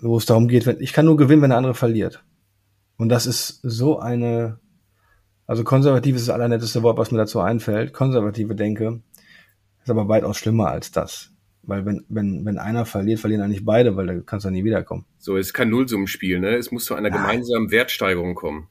wo 0.00 0.16
es 0.16 0.26
darum 0.26 0.46
geht, 0.48 0.66
wenn, 0.66 0.80
ich 0.80 0.92
kann 0.92 1.06
nur 1.06 1.16
gewinnen, 1.16 1.42
wenn 1.42 1.50
der 1.50 1.58
andere 1.58 1.74
verliert. 1.74 2.24
Und 2.96 3.08
das 3.08 3.26
ist 3.26 3.60
so 3.62 3.98
eine, 3.98 4.60
also 5.46 5.64
konservativ 5.64 6.14
ist 6.14 6.28
das 6.28 6.34
allernetteste 6.34 6.82
Wort, 6.82 6.98
was 6.98 7.10
mir 7.10 7.18
dazu 7.18 7.40
einfällt. 7.40 7.92
Konservative 7.92 8.54
Denke 8.54 9.00
ist 9.82 9.90
aber 9.90 10.08
weitaus 10.08 10.38
schlimmer 10.38 10.68
als 10.68 10.92
das. 10.92 11.30
Weil 11.64 11.86
wenn, 11.86 12.04
wenn, 12.08 12.44
wenn 12.44 12.58
einer 12.58 12.84
verliert, 12.86 13.20
verlieren 13.20 13.42
eigentlich 13.42 13.64
beide, 13.64 13.96
weil 13.96 14.06
da 14.06 14.20
kannst 14.20 14.46
du 14.46 14.50
nie 14.50 14.64
wiederkommen. 14.64 15.04
So, 15.18 15.36
es 15.36 15.48
ist 15.48 15.52
kein 15.52 15.70
Nullsummenspiel, 15.70 16.40
ne? 16.40 16.56
Es 16.56 16.72
muss 16.72 16.84
zu 16.84 16.94
einer 16.94 17.08
ja. 17.08 17.16
gemeinsamen 17.16 17.70
Wertsteigerung 17.70 18.34
kommen. 18.34 18.68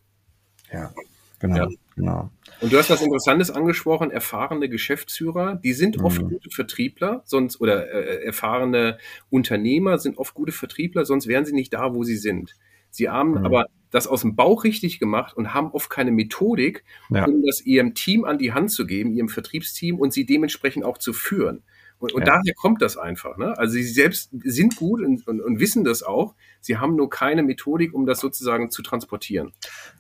Ja, 0.71 0.93
genau, 1.41 1.55
ja. 1.57 1.67
genau. 1.95 2.29
Und 2.61 2.71
du 2.71 2.77
hast 2.77 2.89
was 2.89 3.01
Interessantes 3.01 3.51
angesprochen, 3.51 4.11
erfahrene 4.11 4.69
Geschäftsführer, 4.69 5.55
die 5.55 5.73
sind 5.73 5.97
mhm. 5.97 6.05
oft 6.05 6.21
gute 6.21 6.49
Vertriebler, 6.49 7.21
sonst 7.25 7.59
oder 7.59 7.91
äh, 7.91 8.23
erfahrene 8.23 8.97
Unternehmer 9.29 9.97
sind 9.97 10.17
oft 10.17 10.33
gute 10.33 10.51
Vertriebler, 10.51 11.05
sonst 11.05 11.27
wären 11.27 11.45
sie 11.45 11.53
nicht 11.53 11.73
da, 11.73 11.93
wo 11.93 12.03
sie 12.03 12.17
sind. 12.17 12.55
Sie 12.89 13.09
haben 13.09 13.31
mhm. 13.31 13.45
aber 13.45 13.65
das 13.89 14.07
aus 14.07 14.21
dem 14.21 14.35
Bauch 14.35 14.63
richtig 14.63 14.99
gemacht 14.99 15.35
und 15.35 15.53
haben 15.53 15.71
oft 15.71 15.89
keine 15.89 16.11
Methodik, 16.11 16.83
ja. 17.09 17.25
um 17.25 17.43
das 17.45 17.61
ihrem 17.61 17.93
Team 17.93 18.23
an 18.23 18.37
die 18.37 18.53
Hand 18.53 18.71
zu 18.71 18.85
geben, 18.85 19.11
ihrem 19.11 19.29
Vertriebsteam 19.29 19.99
und 19.99 20.13
sie 20.13 20.25
dementsprechend 20.25 20.85
auch 20.85 20.97
zu 20.97 21.11
führen. 21.11 21.63
Und, 22.01 22.13
und 22.13 22.21
ja. 22.21 22.37
daher 22.37 22.53
kommt 22.55 22.81
das 22.81 22.97
einfach. 22.97 23.37
Ne? 23.37 23.55
Also 23.59 23.73
sie 23.73 23.83
selbst 23.83 24.31
sind 24.43 24.75
gut 24.75 25.01
und, 25.01 25.27
und, 25.27 25.39
und, 25.39 25.59
wissen 25.59 25.83
das 25.83 26.01
auch. 26.01 26.33
Sie 26.59 26.77
haben 26.77 26.95
nur 26.95 27.11
keine 27.11 27.43
Methodik, 27.43 27.93
um 27.93 28.07
das 28.07 28.19
sozusagen 28.19 28.71
zu 28.71 28.81
transportieren. 28.81 29.51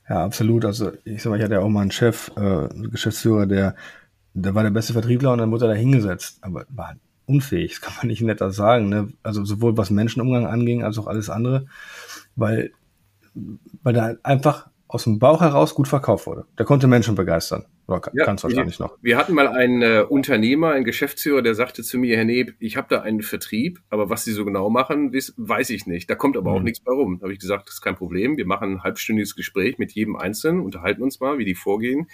Ja, 0.09 0.25
absolut. 0.25 0.65
Also 0.65 0.93
ich 1.05 1.21
sag 1.21 1.29
mal, 1.29 1.37
ich 1.37 1.43
hatte 1.43 1.53
ja 1.53 1.59
auch 1.59 1.69
mal 1.69 1.81
einen 1.81 1.91
Chef, 1.91 2.31
äh, 2.35 2.69
Geschäftsführer, 2.89 3.45
der, 3.45 3.75
der 4.33 4.55
war 4.55 4.63
der 4.63 4.71
beste 4.71 4.93
Vertriebler 4.93 5.31
und 5.31 5.37
dann 5.37 5.51
wurde 5.51 5.65
er 5.65 5.75
da 5.75 5.75
hingesetzt. 5.75 6.39
Aber 6.41 6.65
war 6.69 6.95
unfähig, 7.27 7.73
das 7.73 7.81
kann 7.81 7.93
man 7.97 8.07
nicht 8.07 8.23
netter 8.23 8.51
sagen. 8.51 8.89
Ne? 8.89 9.13
Also 9.21 9.45
sowohl 9.45 9.77
was 9.77 9.91
Menschenumgang 9.91 10.47
anging, 10.47 10.83
als 10.83 10.97
auch 10.97 11.05
alles 11.05 11.29
andere. 11.29 11.67
Weil, 12.35 12.71
weil 13.83 13.93
da 13.93 14.15
einfach 14.23 14.71
aus 14.87 15.03
dem 15.03 15.19
Bauch 15.19 15.41
heraus 15.41 15.75
gut 15.75 15.87
verkauft 15.87 16.25
wurde. 16.25 16.45
Der 16.57 16.65
konnte 16.65 16.87
Menschen 16.87 17.13
begeistern. 17.13 17.65
Oder 17.91 18.11
ja, 18.13 18.25
kann 18.25 18.35
es 18.35 18.43
wahrscheinlich 18.43 18.79
noch. 18.79 18.97
Wir 19.01 19.17
hatten 19.17 19.33
mal 19.33 19.47
einen 19.47 19.81
äh, 19.81 20.05
Unternehmer, 20.07 20.71
einen 20.71 20.85
Geschäftsführer, 20.85 21.41
der 21.41 21.55
sagte 21.55 21.83
zu 21.83 21.97
mir, 21.97 22.17
Herr 22.17 22.25
Neb, 22.25 22.55
ich 22.59 22.77
habe 22.77 22.87
da 22.89 23.01
einen 23.01 23.21
Vertrieb, 23.21 23.79
aber 23.89 24.09
was 24.09 24.23
Sie 24.23 24.31
so 24.31 24.45
genau 24.45 24.69
machen, 24.69 25.13
weiß, 25.13 25.33
weiß 25.37 25.69
ich 25.71 25.85
nicht. 25.85 26.09
Da 26.09 26.15
kommt 26.15 26.37
aber 26.37 26.51
mhm. 26.51 26.57
auch 26.57 26.61
nichts 26.61 26.79
bei 26.79 26.91
rum. 26.91 27.19
Da 27.19 27.23
habe 27.23 27.33
ich 27.33 27.39
gesagt, 27.39 27.67
das 27.67 27.75
ist 27.75 27.81
kein 27.81 27.95
Problem. 27.95 28.37
Wir 28.37 28.45
machen 28.45 28.73
ein 28.73 28.83
halbstündiges 28.83 29.35
Gespräch 29.35 29.77
mit 29.77 29.91
jedem 29.91 30.15
Einzelnen, 30.15 30.61
unterhalten 30.61 31.03
uns 31.03 31.19
mal, 31.19 31.37
wie 31.37 31.45
die 31.45 31.55
vorgehen. 31.55 32.07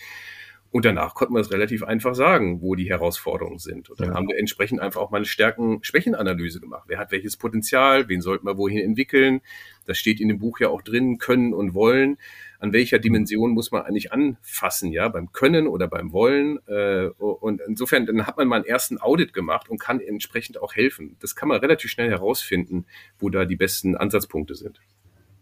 Und 0.69 0.84
danach 0.84 1.15
konnten 1.15 1.34
wir 1.34 1.39
es 1.39 1.51
relativ 1.51 1.84
einfach 1.84 2.13
sagen, 2.13 2.62
wo 2.62 2.75
die 2.75 2.89
Herausforderungen 2.89 3.57
sind. 3.57 3.89
Und 3.89 4.00
dann 4.01 4.10
ja. 4.10 4.15
haben 4.15 4.27
wir 4.27 4.38
entsprechend 4.38 4.81
einfach 4.81 5.01
auch 5.01 5.12
mal 5.12 5.17
eine 5.17 5.25
Stärken-Schwächen-Analyse 5.25 6.60
gemacht. 6.60 6.84
Wer 6.88 7.00
hat 7.00 7.12
welches 7.12 7.38
Potenzial? 7.38 8.10
Wen 8.10 8.22
sollten 8.22 8.46
wir 8.46 8.57
wohin 8.57 8.79
entwickeln? 8.79 9.39
Das 9.86 9.98
steht 9.98 10.19
in 10.19 10.27
dem 10.27 10.39
Buch 10.39 10.60
ja 10.60 10.67
auch 10.67 10.81
drin, 10.81 11.19
können 11.19 11.53
und 11.53 11.74
wollen 11.74 12.17
an 12.60 12.74
welcher 12.74 13.00
Dimension 13.00 13.52
muss 13.52 13.72
man 13.72 13.84
eigentlich 13.84 14.12
anfassen, 14.12 14.92
ja, 14.92 15.08
beim 15.10 15.32
Können 15.32 15.68
oder 15.68 15.88
beim 15.88 16.12
Wollen. 16.12 16.60
Äh, 16.68 17.08
und 17.18 17.62
insofern, 17.68 18.06
dann 18.06 18.26
hat 18.26 18.38
man 18.38 18.48
mal 18.48 18.58
einen 18.58 18.66
ersten 18.66 19.00
Audit 19.00 19.34
gemacht 19.34 19.70
und 19.70 19.80
kann 19.80 20.00
entsprechend 20.00 20.62
auch 20.62 20.76
helfen. 20.76 21.18
Das 21.20 21.36
kann 21.36 21.50
man 21.50 21.60
relativ 21.60 21.92
schnell 21.92 22.10
herausfinden, 22.10 22.86
wo 23.20 23.30
da 23.30 23.46
die 23.46 23.56
besten 23.56 23.96
Ansatzpunkte 23.96 24.56
sind. 24.56 24.80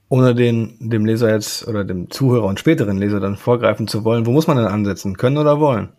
Ohne 0.08 0.36
den, 0.36 0.78
dem 0.80 1.06
Leser 1.06 1.32
jetzt 1.32 1.68
oder 1.68 1.84
dem 1.84 2.12
Zuhörer 2.12 2.46
und 2.46 2.60
späteren 2.60 2.98
Leser 2.98 3.20
dann 3.20 3.38
vorgreifen 3.38 3.88
zu 3.88 4.04
wollen, 4.04 4.26
wo 4.26 4.32
muss 4.32 4.48
man 4.48 4.58
denn 4.58 4.68
ansetzen? 4.68 5.18
Können 5.18 5.38
oder 5.38 5.60
wollen? 5.60 5.90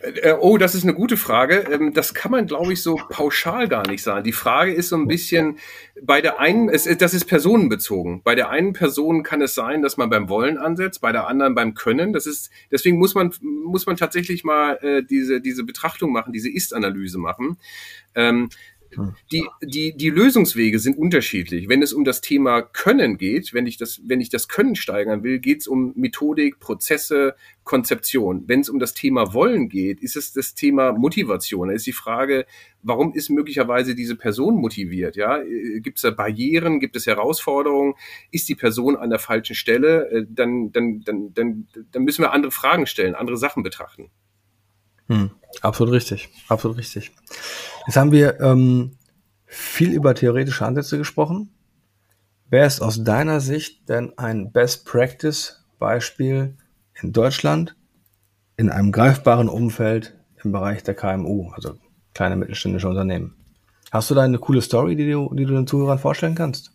Äh, 0.00 0.30
äh, 0.30 0.36
oh, 0.38 0.58
das 0.58 0.74
ist 0.74 0.84
eine 0.84 0.94
gute 0.94 1.16
Frage. 1.16 1.66
Ähm, 1.70 1.92
das 1.92 2.14
kann 2.14 2.30
man, 2.30 2.46
glaube 2.46 2.72
ich, 2.72 2.82
so 2.82 2.96
pauschal 3.08 3.68
gar 3.68 3.86
nicht 3.88 4.02
sagen. 4.02 4.24
Die 4.24 4.32
Frage 4.32 4.72
ist 4.72 4.88
so 4.88 4.96
ein 4.96 5.06
bisschen, 5.06 5.58
bei 6.02 6.20
der 6.20 6.40
einen, 6.40 6.68
es, 6.68 6.84
das 6.98 7.14
ist 7.14 7.26
personenbezogen. 7.26 8.22
Bei 8.22 8.34
der 8.34 8.50
einen 8.50 8.72
Person 8.72 9.22
kann 9.22 9.40
es 9.42 9.54
sein, 9.54 9.82
dass 9.82 9.96
man 9.96 10.10
beim 10.10 10.28
Wollen 10.28 10.58
ansetzt, 10.58 11.00
bei 11.00 11.12
der 11.12 11.26
anderen 11.26 11.54
beim 11.54 11.74
Können. 11.74 12.12
Das 12.12 12.26
ist, 12.26 12.50
deswegen 12.70 12.98
muss 12.98 13.14
man, 13.14 13.32
muss 13.42 13.86
man 13.86 13.96
tatsächlich 13.96 14.44
mal 14.44 14.78
äh, 14.82 15.02
diese, 15.02 15.40
diese 15.40 15.64
Betrachtung 15.64 16.12
machen, 16.12 16.32
diese 16.32 16.50
Ist-Analyse 16.50 17.18
machen. 17.18 17.58
Ähm, 18.14 18.48
die, 19.32 19.46
die, 19.62 19.96
die 19.96 20.10
Lösungswege 20.10 20.78
sind 20.78 20.96
unterschiedlich. 20.96 21.68
Wenn 21.68 21.82
es 21.82 21.92
um 21.92 22.04
das 22.04 22.20
Thema 22.20 22.62
Können 22.62 23.18
geht, 23.18 23.54
wenn 23.54 23.66
ich 23.66 23.76
das, 23.76 24.00
wenn 24.06 24.20
ich 24.20 24.28
das 24.28 24.48
Können 24.48 24.76
steigern 24.76 25.22
will, 25.22 25.38
geht 25.38 25.60
es 25.60 25.66
um 25.66 25.92
Methodik, 25.96 26.60
Prozesse, 26.60 27.34
Konzeption. 27.64 28.44
Wenn 28.46 28.60
es 28.60 28.68
um 28.68 28.78
das 28.78 28.94
Thema 28.94 29.32
Wollen 29.32 29.68
geht, 29.68 30.00
ist 30.02 30.16
es 30.16 30.32
das 30.32 30.54
Thema 30.54 30.92
Motivation. 30.92 31.68
Da 31.68 31.74
ist 31.74 31.86
die 31.86 31.92
Frage, 31.92 32.46
warum 32.82 33.14
ist 33.14 33.30
möglicherweise 33.30 33.94
diese 33.94 34.16
Person 34.16 34.56
motiviert? 34.56 35.16
Ja, 35.16 35.42
gibt 35.78 35.98
es 35.98 36.02
da 36.02 36.10
Barrieren? 36.10 36.80
Gibt 36.80 36.96
es 36.96 37.06
Herausforderungen? 37.06 37.94
Ist 38.30 38.48
die 38.48 38.54
Person 38.54 38.96
an 38.96 39.10
der 39.10 39.18
falschen 39.18 39.56
Stelle? 39.56 40.10
Äh, 40.10 40.26
dann, 40.28 40.72
dann, 40.72 41.00
dann, 41.00 41.32
dann, 41.34 41.68
dann 41.90 42.04
müssen 42.04 42.22
wir 42.22 42.32
andere 42.32 42.52
Fragen 42.52 42.86
stellen, 42.86 43.14
andere 43.14 43.36
Sachen 43.36 43.62
betrachten. 43.62 44.10
Hm, 45.08 45.30
absolut 45.60 45.94
richtig, 45.94 46.28
absolut 46.48 46.78
richtig. 46.78 47.12
Jetzt 47.86 47.96
haben 47.96 48.12
wir 48.12 48.40
ähm, 48.40 48.96
viel 49.46 49.92
über 49.92 50.14
theoretische 50.14 50.64
Ansätze 50.64 50.98
gesprochen. 50.98 51.50
Wer 52.48 52.66
ist 52.66 52.80
aus 52.80 53.02
deiner 53.04 53.40
Sicht 53.40 53.88
denn 53.88 54.16
ein 54.16 54.52
Best 54.52 54.86
Practice 54.86 55.64
Beispiel 55.78 56.56
in 57.00 57.12
Deutschland 57.12 57.76
in 58.56 58.70
einem 58.70 58.92
greifbaren 58.92 59.48
Umfeld 59.48 60.16
im 60.42 60.52
Bereich 60.52 60.82
der 60.82 60.94
KMU, 60.94 61.50
also 61.52 61.74
kleine 62.14 62.36
mittelständische 62.36 62.88
Unternehmen? 62.88 63.34
Hast 63.90 64.10
du 64.10 64.14
da 64.14 64.22
eine 64.22 64.38
coole 64.38 64.60
Story, 64.60 64.96
die 64.96 65.10
du, 65.10 65.32
die 65.34 65.44
du 65.44 65.54
den 65.54 65.66
Zuhörern 65.66 65.98
vorstellen 65.98 66.34
kannst? 66.34 66.72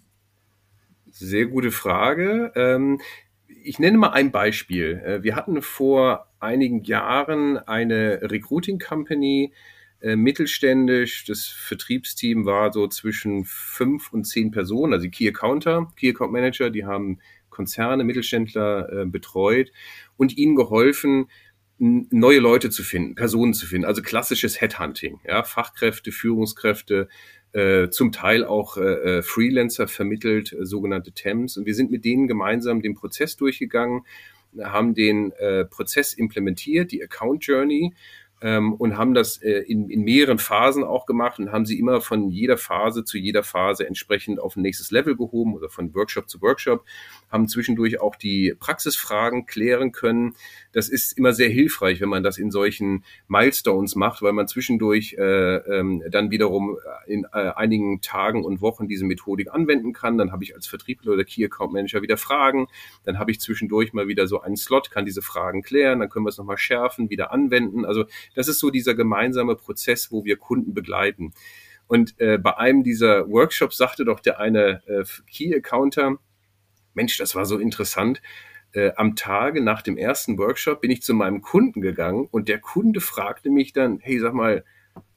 Sehr 1.11 1.47
gute 1.47 1.71
Frage. 1.71 2.51
Ähm, 2.55 3.01
ich 3.47 3.79
nenne 3.79 3.97
mal 3.97 4.11
ein 4.11 4.31
Beispiel. 4.31 5.01
Äh, 5.05 5.23
wir 5.23 5.35
hatten 5.35 5.61
vor 5.61 6.28
einigen 6.39 6.83
Jahren 6.83 7.57
eine 7.57 8.19
Recruiting 8.23 8.79
Company, 8.79 9.53
äh, 10.01 10.15
mittelständisch. 10.15 11.25
Das 11.25 11.45
Vertriebsteam 11.45 12.45
war 12.45 12.71
so 12.71 12.87
zwischen 12.87 13.43
fünf 13.45 14.13
und 14.13 14.25
zehn 14.25 14.51
Personen, 14.51 14.93
also 14.93 15.09
Key 15.09 15.27
Accounter, 15.27 15.91
Key 15.97 16.09
Account 16.09 16.31
Manager, 16.31 16.69
die 16.69 16.85
haben 16.85 17.19
Konzerne, 17.49 18.05
Mittelständler 18.05 18.89
äh, 18.91 19.05
betreut 19.05 19.71
und 20.15 20.37
ihnen 20.37 20.55
geholfen, 20.55 21.27
neue 21.79 22.39
Leute 22.39 22.69
zu 22.69 22.83
finden, 22.83 23.15
Personen 23.15 23.53
zu 23.53 23.65
finden, 23.65 23.85
also 23.85 24.01
klassisches 24.01 24.59
Headhunting, 24.59 25.19
ja, 25.25 25.43
Fachkräfte, 25.43 26.11
Führungskräfte, 26.11 27.07
äh, 27.53 27.89
zum 27.89 28.11
Teil 28.11 28.45
auch 28.45 28.77
äh, 28.77 29.17
äh 29.17 29.21
Freelancer 29.23 29.87
vermittelt, 29.87 30.53
äh, 30.53 30.65
sogenannte 30.65 31.11
TEMS. 31.13 31.57
Und 31.57 31.65
wir 31.65 31.73
sind 31.73 31.89
mit 31.89 32.05
denen 32.05 32.27
gemeinsam 32.27 32.81
den 32.81 32.95
Prozess 32.95 33.37
durchgegangen, 33.37 34.01
haben 34.61 34.93
den 34.93 35.31
äh, 35.33 35.65
Prozess 35.65 36.13
implementiert, 36.13 36.91
die 36.91 37.03
Account 37.03 37.45
Journey 37.45 37.93
ähm, 38.41 38.73
und 38.73 38.97
haben 38.97 39.13
das 39.13 39.41
äh, 39.41 39.59
in, 39.67 39.89
in 39.89 40.03
mehreren 40.03 40.39
Phasen 40.39 40.83
auch 40.83 41.05
gemacht 41.05 41.39
und 41.39 41.51
haben 41.51 41.65
sie 41.65 41.77
immer 41.77 42.01
von 42.01 42.29
jeder 42.29 42.57
Phase 42.57 43.03
zu 43.03 43.17
jeder 43.17 43.43
Phase 43.43 43.85
entsprechend 43.85 44.39
auf 44.39 44.55
ein 44.55 44.61
nächstes 44.61 44.91
Level 44.91 45.15
gehoben 45.15 45.55
oder 45.55 45.69
von 45.69 45.93
Workshop 45.93 46.29
zu 46.29 46.41
Workshop, 46.41 46.85
haben 47.29 47.47
zwischendurch 47.47 47.99
auch 48.01 48.15
die 48.15 48.53
Praxisfragen 48.59 49.45
klären 49.45 49.91
können. 49.91 50.33
Das 50.71 50.89
ist 50.89 51.17
immer 51.17 51.33
sehr 51.33 51.49
hilfreich, 51.49 52.01
wenn 52.01 52.09
man 52.09 52.23
das 52.23 52.37
in 52.37 52.51
solchen 52.51 53.03
Milestones 53.27 53.95
macht, 53.95 54.21
weil 54.21 54.33
man 54.33 54.47
zwischendurch 54.47 55.15
äh, 55.17 55.55
ähm, 55.57 56.03
dann 56.09 56.31
wiederum 56.31 56.77
in 57.07 57.25
äh, 57.33 57.51
einigen 57.55 58.01
Tagen 58.01 58.43
und 58.43 58.61
Wochen 58.61 58.87
diese 58.87 59.05
Methodik 59.05 59.53
anwenden 59.53 59.93
kann. 59.93 60.17
Dann 60.17 60.31
habe 60.31 60.43
ich 60.43 60.55
als 60.55 60.67
Vertriebler 60.67 61.13
oder 61.13 61.23
Key 61.23 61.45
Account 61.45 61.73
Manager 61.73 62.01
wieder 62.01 62.17
Fragen. 62.17 62.67
Dann 63.03 63.19
habe 63.19 63.31
ich 63.31 63.39
zwischendurch 63.39 63.93
mal 63.93 64.07
wieder 64.07 64.27
so 64.27 64.41
einen 64.41 64.57
Slot, 64.57 64.91
kann 64.91 65.05
diese 65.05 65.21
Fragen 65.21 65.61
klären. 65.61 65.99
Dann 65.99 66.09
können 66.09 66.25
wir 66.25 66.29
es 66.29 66.37
nochmal 66.37 66.57
schärfen, 66.57 67.09
wieder 67.09 67.31
anwenden. 67.31 67.85
Also 67.85 68.05
das 68.35 68.47
ist 68.47 68.59
so 68.59 68.69
dieser 68.69 68.95
gemeinsame 68.95 69.55
Prozess, 69.55 70.11
wo 70.11 70.25
wir 70.25 70.37
Kunden 70.37 70.73
begleiten. 70.73 71.33
Und 71.87 72.19
äh, 72.19 72.37
bei 72.37 72.55
einem 72.55 72.83
dieser 72.83 73.27
Workshops 73.29 73.77
sagte 73.77 74.05
doch 74.05 74.19
der 74.19 74.39
eine 74.39 74.83
äh, 74.87 75.03
Key 75.27 75.55
Accounter, 75.55 76.17
Mensch, 76.93 77.17
das 77.17 77.35
war 77.35 77.45
so 77.45 77.57
interessant. 77.57 78.21
Äh, 78.71 78.91
am 78.95 79.15
Tage 79.15 79.61
nach 79.61 79.81
dem 79.81 79.97
ersten 79.97 80.37
Workshop 80.37 80.81
bin 80.81 80.91
ich 80.91 81.01
zu 81.01 81.13
meinem 81.13 81.41
Kunden 81.41 81.81
gegangen 81.81 82.27
und 82.29 82.49
der 82.49 82.59
Kunde 82.59 83.01
fragte 83.01 83.49
mich 83.49 83.73
dann, 83.73 83.99
hey, 83.99 84.19
sag 84.19 84.33
mal, 84.33 84.63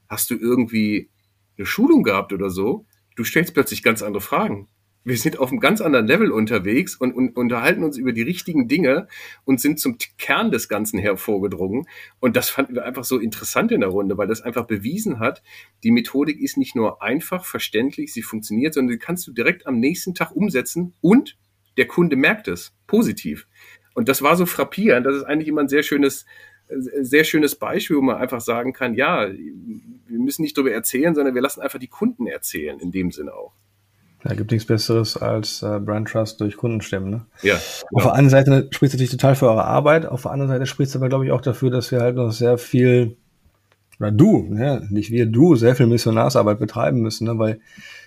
hast 0.09 0.29
du 0.29 0.35
irgendwie 0.35 1.09
eine 1.57 1.65
Schulung 1.65 2.03
gehabt 2.03 2.33
oder 2.33 2.49
so? 2.49 2.85
Du 3.15 3.23
stellst 3.23 3.53
plötzlich 3.53 3.83
ganz 3.83 4.01
andere 4.01 4.21
Fragen 4.21 4.67
wir 5.03 5.17
sind 5.17 5.39
auf 5.39 5.51
einem 5.51 5.59
ganz 5.59 5.81
anderen 5.81 6.07
Level 6.07 6.31
unterwegs 6.31 6.95
und, 6.95 7.13
und 7.13 7.35
unterhalten 7.35 7.83
uns 7.83 7.97
über 7.97 8.13
die 8.13 8.21
richtigen 8.21 8.67
Dinge 8.67 9.07
und 9.43 9.59
sind 9.59 9.79
zum 9.79 9.97
Kern 10.17 10.51
des 10.51 10.69
Ganzen 10.69 10.99
hervorgedrungen. 10.99 11.87
Und 12.19 12.35
das 12.35 12.49
fanden 12.49 12.75
wir 12.75 12.85
einfach 12.85 13.03
so 13.03 13.19
interessant 13.19 13.71
in 13.71 13.81
der 13.81 13.89
Runde, 13.89 14.17
weil 14.17 14.27
das 14.27 14.41
einfach 14.41 14.65
bewiesen 14.65 15.19
hat, 15.19 15.43
die 15.83 15.91
Methodik 15.91 16.39
ist 16.39 16.57
nicht 16.57 16.75
nur 16.75 17.01
einfach, 17.01 17.45
verständlich, 17.45 18.13
sie 18.13 18.21
funktioniert, 18.21 18.73
sondern 18.73 18.93
die 18.93 18.99
kannst 18.99 19.27
du 19.27 19.31
direkt 19.31 19.67
am 19.67 19.79
nächsten 19.79 20.15
Tag 20.15 20.31
umsetzen 20.31 20.93
und 21.01 21.37
der 21.77 21.87
Kunde 21.87 22.15
merkt 22.15 22.47
es 22.47 22.73
positiv. 22.87 23.47
Und 23.93 24.09
das 24.09 24.21
war 24.21 24.35
so 24.35 24.45
frappierend. 24.45 25.05
Das 25.05 25.15
ist 25.15 25.23
eigentlich 25.23 25.47
immer 25.47 25.61
ein 25.61 25.69
sehr 25.69 25.83
schönes 25.83 26.25
sehr 26.69 27.23
schönes 27.23 27.55
Beispiel, 27.55 27.97
wo 27.97 28.01
man 28.01 28.17
einfach 28.17 28.41
sagen 28.41 28.73
kann, 28.73 28.95
ja, 28.95 29.27
wir 29.27 30.19
müssen 30.19 30.43
nicht 30.43 30.57
darüber 30.57 30.71
erzählen, 30.71 31.13
sondern 31.13 31.35
wir 31.35 31.41
lassen 31.41 31.61
einfach 31.61 31.79
die 31.79 31.87
Kunden 31.87 32.27
erzählen, 32.27 32.79
in 32.79 32.91
dem 32.91 33.11
Sinne 33.11 33.33
auch. 33.33 33.53
Da 34.23 34.33
gibt 34.35 34.51
nichts 34.51 34.65
Besseres 34.65 35.17
als 35.17 35.63
äh, 35.63 35.79
Brand 35.79 36.07
Trust 36.07 36.39
durch 36.39 36.55
Kundenstimmen. 36.55 37.09
Ne? 37.09 37.25
Ja. 37.41 37.55
Genau. 37.55 37.89
Auf 37.91 38.03
der 38.03 38.13
einen 38.13 38.29
Seite 38.29 38.69
spricht 38.71 38.93
es 38.93 38.93
natürlich 38.93 39.11
total 39.11 39.35
für 39.35 39.49
eure 39.49 39.65
Arbeit, 39.65 40.05
auf 40.05 40.21
der 40.21 40.31
anderen 40.31 40.49
Seite 40.49 40.65
spricht 40.65 40.89
es 40.89 40.95
aber, 40.95 41.09
glaube 41.09 41.25
ich, 41.25 41.31
auch 41.31 41.41
dafür, 41.41 41.69
dass 41.69 41.91
wir 41.91 41.99
halt 41.99 42.15
noch 42.15 42.31
sehr 42.31 42.57
viel, 42.57 43.17
oder 43.99 44.11
du, 44.11 44.47
ne, 44.49 44.87
nicht 44.89 45.11
wir, 45.11 45.25
du, 45.25 45.55
sehr 45.55 45.75
viel 45.75 45.87
Missionarsarbeit 45.87 46.57
betreiben 46.57 47.01
müssen, 47.01 47.25
ne? 47.25 47.37
weil 47.37 47.59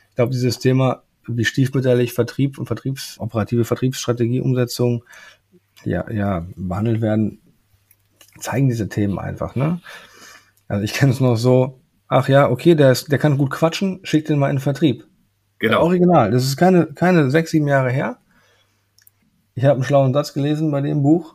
ich 0.08 0.16
glaube, 0.16 0.32
dieses 0.32 0.58
Thema, 0.58 1.02
wie 1.28 1.44
stiefmütterlich 1.44 2.12
Vertrieb 2.12 2.58
und 2.58 2.66
Vertriebs, 2.66 3.18
operative 3.18 3.64
Vertriebsstrategieumsetzung 3.64 5.04
ja, 5.84 6.10
ja, 6.10 6.46
behandelt 6.56 7.00
werden, 7.00 7.40
zeigen 8.38 8.68
diese 8.68 8.88
Themen 8.88 9.18
einfach, 9.18 9.54
ne? 9.54 9.80
Also 10.68 10.84
ich 10.84 10.94
kenne 10.94 11.12
es 11.12 11.20
noch 11.20 11.36
so, 11.36 11.80
ach 12.08 12.28
ja, 12.28 12.50
okay, 12.50 12.74
der, 12.74 12.92
ist, 12.92 13.10
der 13.10 13.18
kann 13.18 13.38
gut 13.38 13.50
quatschen, 13.50 14.00
schickt 14.02 14.28
den 14.28 14.38
mal 14.38 14.50
in 14.50 14.56
den 14.56 14.62
Vertrieb. 14.62 15.06
Genau. 15.58 15.82
Original. 15.82 16.30
Das 16.30 16.44
ist 16.44 16.56
keine, 16.56 16.86
keine 16.86 17.30
sechs, 17.30 17.50
sieben 17.50 17.68
Jahre 17.68 17.90
her. 17.90 18.18
Ich 19.54 19.64
habe 19.64 19.74
einen 19.74 19.84
schlauen 19.84 20.12
Satz 20.12 20.34
gelesen 20.34 20.70
bei 20.70 20.80
dem 20.80 21.02
Buch. 21.02 21.34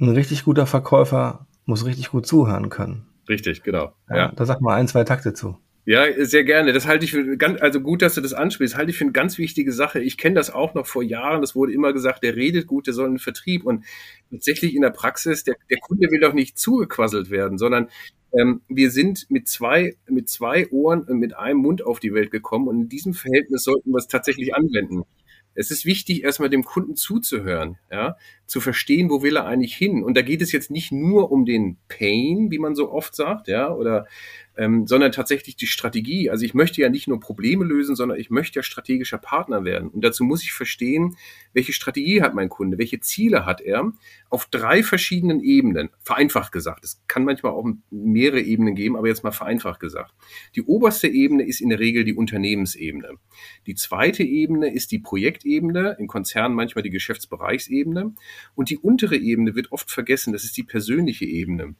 Ein 0.00 0.10
richtig 0.10 0.44
guter 0.44 0.66
Verkäufer 0.66 1.46
muss 1.64 1.86
richtig 1.86 2.10
gut 2.10 2.26
zuhören 2.26 2.68
können. 2.68 3.06
Richtig, 3.28 3.62
genau. 3.62 3.92
Ja, 4.08 4.16
ja. 4.16 4.32
Da 4.34 4.44
sag 4.44 4.60
mal 4.60 4.74
ein, 4.74 4.88
zwei 4.88 5.04
Takte 5.04 5.32
zu. 5.32 5.58
Ja, 5.90 6.04
sehr 6.18 6.44
gerne. 6.44 6.74
Das 6.74 6.86
halte 6.86 7.06
ich 7.06 7.12
für 7.12 7.38
ganz, 7.38 7.62
also 7.62 7.80
gut, 7.80 8.02
dass 8.02 8.14
du 8.14 8.20
das 8.20 8.34
ansprichst, 8.34 8.76
halte 8.76 8.90
ich 8.90 8.98
für 8.98 9.04
eine 9.04 9.12
ganz 9.12 9.38
wichtige 9.38 9.72
Sache. 9.72 10.00
Ich 10.00 10.18
kenne 10.18 10.34
das 10.34 10.50
auch 10.50 10.74
noch 10.74 10.86
vor 10.86 11.02
Jahren. 11.02 11.40
Das 11.40 11.54
wurde 11.54 11.72
immer 11.72 11.94
gesagt, 11.94 12.22
der 12.22 12.36
redet 12.36 12.66
gut, 12.66 12.86
der 12.86 12.92
soll 12.92 13.06
einen 13.06 13.18
Vertrieb. 13.18 13.64
Und 13.64 13.86
tatsächlich 14.30 14.74
in 14.74 14.82
der 14.82 14.90
Praxis, 14.90 15.44
der, 15.44 15.56
der 15.70 15.78
Kunde 15.78 16.10
will 16.10 16.20
doch 16.20 16.34
nicht 16.34 16.58
zugequasselt 16.58 17.30
werden, 17.30 17.56
sondern 17.56 17.88
ähm, 18.38 18.60
wir 18.68 18.90
sind 18.90 19.30
mit 19.30 19.48
zwei, 19.48 19.96
mit 20.06 20.28
zwei 20.28 20.68
Ohren 20.68 21.04
und 21.04 21.20
mit 21.20 21.34
einem 21.34 21.60
Mund 21.60 21.82
auf 21.82 22.00
die 22.00 22.12
Welt 22.12 22.30
gekommen. 22.30 22.68
Und 22.68 22.82
in 22.82 22.88
diesem 22.90 23.14
Verhältnis 23.14 23.64
sollten 23.64 23.90
wir 23.90 23.96
es 23.96 24.08
tatsächlich 24.08 24.54
anwenden. 24.54 25.04
Es 25.54 25.70
ist 25.70 25.86
wichtig, 25.86 26.22
erstmal 26.22 26.50
dem 26.50 26.64
Kunden 26.64 26.94
zuzuhören, 26.94 27.78
ja, 27.90 28.16
zu 28.46 28.60
verstehen, 28.60 29.10
wo 29.10 29.22
will 29.22 29.36
er 29.36 29.46
eigentlich 29.46 29.74
hin. 29.74 30.04
Und 30.04 30.16
da 30.16 30.22
geht 30.22 30.40
es 30.40 30.52
jetzt 30.52 30.70
nicht 30.70 30.92
nur 30.92 31.32
um 31.32 31.46
den 31.46 31.78
Pain, 31.88 32.50
wie 32.50 32.58
man 32.58 32.76
so 32.76 32.92
oft 32.92 33.16
sagt, 33.16 33.48
ja, 33.48 33.72
oder 33.72 34.06
ähm, 34.58 34.88
sondern 34.88 35.12
tatsächlich 35.12 35.54
die 35.54 35.68
Strategie. 35.68 36.30
Also 36.30 36.44
ich 36.44 36.52
möchte 36.52 36.80
ja 36.82 36.88
nicht 36.88 37.06
nur 37.06 37.20
Probleme 37.20 37.64
lösen, 37.64 37.94
sondern 37.94 38.18
ich 38.18 38.28
möchte 38.28 38.58
ja 38.58 38.64
strategischer 38.64 39.18
Partner 39.18 39.64
werden. 39.64 39.88
Und 39.88 40.04
dazu 40.04 40.24
muss 40.24 40.42
ich 40.42 40.52
verstehen, 40.52 41.16
welche 41.52 41.72
Strategie 41.72 42.22
hat 42.22 42.34
mein 42.34 42.48
Kunde, 42.48 42.76
welche 42.76 42.98
Ziele 42.98 43.46
hat 43.46 43.60
er 43.60 43.92
auf 44.30 44.46
drei 44.46 44.82
verschiedenen 44.82 45.40
Ebenen. 45.40 45.90
Vereinfacht 46.00 46.50
gesagt. 46.50 46.84
Es 46.84 47.00
kann 47.06 47.24
manchmal 47.24 47.52
auch 47.52 47.66
mehrere 47.90 48.40
Ebenen 48.40 48.74
geben, 48.74 48.96
aber 48.96 49.06
jetzt 49.06 49.22
mal 49.22 49.30
vereinfacht 49.30 49.78
gesagt. 49.78 50.12
Die 50.56 50.62
oberste 50.62 51.06
Ebene 51.06 51.46
ist 51.46 51.60
in 51.60 51.68
der 51.68 51.78
Regel 51.78 52.02
die 52.02 52.14
Unternehmensebene. 52.14 53.14
Die 53.68 53.76
zweite 53.76 54.24
Ebene 54.24 54.74
ist 54.74 54.90
die 54.90 54.98
Projektebene, 54.98 55.96
in 56.00 56.08
Konzernen 56.08 56.56
manchmal 56.56 56.82
die 56.82 56.90
Geschäftsbereichsebene. 56.90 58.12
Und 58.56 58.70
die 58.70 58.78
untere 58.78 59.16
Ebene 59.16 59.54
wird 59.54 59.70
oft 59.70 59.88
vergessen, 59.88 60.32
das 60.32 60.42
ist 60.42 60.56
die 60.56 60.64
persönliche 60.64 61.26
Ebene 61.26 61.76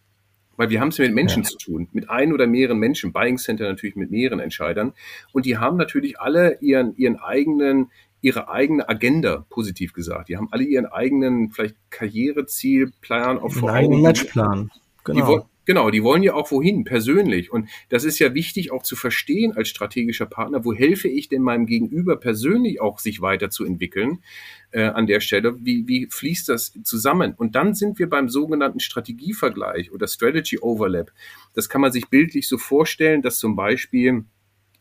weil 0.58 0.68
wir 0.68 0.80
haben 0.80 0.88
es 0.88 0.98
mit 0.98 1.14
Menschen 1.14 1.44
ja. 1.44 1.48
zu 1.48 1.56
tun, 1.56 1.88
mit 1.92 2.10
ein 2.10 2.32
oder 2.32 2.46
mehreren 2.46 2.78
Menschen, 2.78 3.12
Buying 3.12 3.38
Center 3.38 3.68
natürlich 3.68 3.96
mit 3.96 4.10
mehreren 4.10 4.40
Entscheidern. 4.40 4.92
Und 5.32 5.46
die 5.46 5.56
haben 5.56 5.78
natürlich 5.78 6.20
alle 6.20 6.58
ihren, 6.60 6.94
ihren 6.96 7.16
eigenen, 7.16 7.90
ihre 8.20 8.50
eigene 8.50 8.86
Agenda, 8.88 9.46
positiv 9.48 9.92
gesagt. 9.92 10.28
Die 10.28 10.36
haben 10.36 10.48
alle 10.50 10.64
ihren 10.64 10.86
eigenen, 10.86 11.50
vielleicht 11.52 11.76
Karrierezielplan 11.90 13.38
auf 13.38 13.54
vor. 13.54 13.72
Matchplan. 13.72 14.70
Genau. 15.04 15.38
Die, 15.38 15.42
Genau, 15.68 15.90
die 15.90 16.02
wollen 16.02 16.22
ja 16.22 16.32
auch 16.32 16.50
wohin, 16.50 16.84
persönlich. 16.84 17.52
Und 17.52 17.68
das 17.90 18.04
ist 18.04 18.18
ja 18.18 18.32
wichtig 18.32 18.72
auch 18.72 18.82
zu 18.82 18.96
verstehen 18.96 19.54
als 19.54 19.68
strategischer 19.68 20.24
Partner, 20.24 20.64
wo 20.64 20.72
helfe 20.72 21.08
ich 21.08 21.28
denn 21.28 21.42
meinem 21.42 21.66
Gegenüber 21.66 22.16
persönlich 22.16 22.80
auch 22.80 22.98
sich 22.98 23.20
weiterzuentwickeln 23.20 24.22
äh, 24.70 24.84
an 24.84 25.06
der 25.06 25.20
Stelle? 25.20 25.62
Wie, 25.62 25.86
wie 25.86 26.06
fließt 26.10 26.48
das 26.48 26.72
zusammen? 26.84 27.34
Und 27.36 27.54
dann 27.54 27.74
sind 27.74 27.98
wir 27.98 28.08
beim 28.08 28.30
sogenannten 28.30 28.80
Strategievergleich 28.80 29.92
oder 29.92 30.08
Strategy 30.08 30.58
Overlap. 30.58 31.12
Das 31.52 31.68
kann 31.68 31.82
man 31.82 31.92
sich 31.92 32.08
bildlich 32.08 32.48
so 32.48 32.56
vorstellen, 32.56 33.20
dass 33.20 33.38
zum 33.38 33.54
Beispiel 33.54 34.24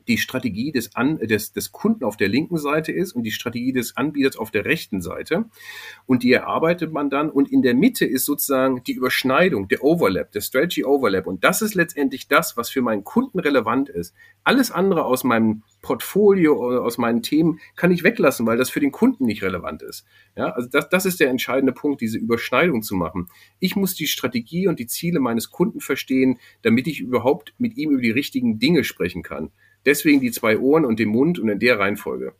die 0.08 0.18
Strategie 0.18 0.72
des, 0.72 0.96
An 0.96 1.18
des, 1.18 1.52
des 1.52 1.72
Kunden 1.72 2.04
auf 2.04 2.18
der 2.18 2.28
linken 2.28 2.58
Seite 2.58 2.92
ist 2.92 3.14
und 3.14 3.24
die 3.24 3.32
Strategie 3.32 3.74
des 3.74 3.98
Anbieters 3.98 4.38
auf 4.38 4.52
der 4.52 4.66
rechten 4.66 5.02
Seite. 5.02 5.46
Und 6.06 6.24
die 6.24 6.32
erarbeitet 6.32 6.92
man 6.92 7.10
dann. 7.10 7.30
Und 7.30 7.52
in 7.52 7.62
der 7.62 7.76
Mitte 7.76 8.06
ist 8.06 8.26
sozusagen 8.26 8.84
die 8.84 8.94
Überschneidung, 8.94 9.68
der 9.68 9.84
Overlap, 9.84 10.32
der 10.32 10.42
Strategy 10.42 10.86
Overlap. 10.86 11.28
Und 11.28 11.44
das 11.44 11.62
ist 11.62 11.76
letztendlich 11.76 12.28
das, 12.28 12.58
was 12.58 12.70
für 12.70 12.82
meinen 12.82 13.04
Kunden 13.04 13.40
relevant 13.40 13.90
ist. 13.90 14.14
Alles 14.44 14.72
andere 14.72 15.06
aus 15.06 15.24
meinem 15.24 15.64
Portfolio, 15.82 16.82
aus 16.82 16.98
meinen 16.98 17.22
Themen 17.22 17.60
kann 17.76 17.92
ich 17.92 18.04
weglassen, 18.04 18.46
weil 18.46 18.58
das 18.58 18.70
für 18.70 18.80
den 18.80 18.92
Kunden 18.92 19.26
nicht 19.26 19.44
relevant 19.44 19.82
ist. 19.82 20.06
Ja, 20.36 20.50
also 20.50 20.68
das, 20.70 20.90
das 20.90 21.06
ist 21.06 21.20
der 21.20 21.30
entscheidende 21.30 21.74
Punkt, 21.74 22.02
diese 22.02 22.18
Überschneidung 22.18 22.82
zu 22.82 22.96
machen. 22.96 23.28
Ich 23.60 23.76
muss 23.76 23.96
die 23.96 24.08
Strategie 24.08 24.68
und 24.68 24.80
die 24.80 24.88
Ziele 24.88 25.20
meines 25.20 25.52
Kunden 25.52 25.80
verstehen, 25.80 26.40
damit 26.62 26.88
ich 26.88 27.00
überhaupt 27.00 27.54
mit 27.58 27.78
ihm 27.78 27.92
über 27.92 28.02
die 28.02 28.12
richtigen 28.12 28.60
Dinge 28.60 28.84
sprechen 28.84 29.24
kann. 29.24 29.52
Deswegen 29.88 30.20
die 30.20 30.32
zwei 30.32 30.60
Ohren 30.60 30.84
und 30.84 31.00
den 31.00 31.08
Mund 31.08 31.40
und 31.40 31.48
in 31.48 31.60
der 31.60 31.80
Reihenfolge. 31.80 32.34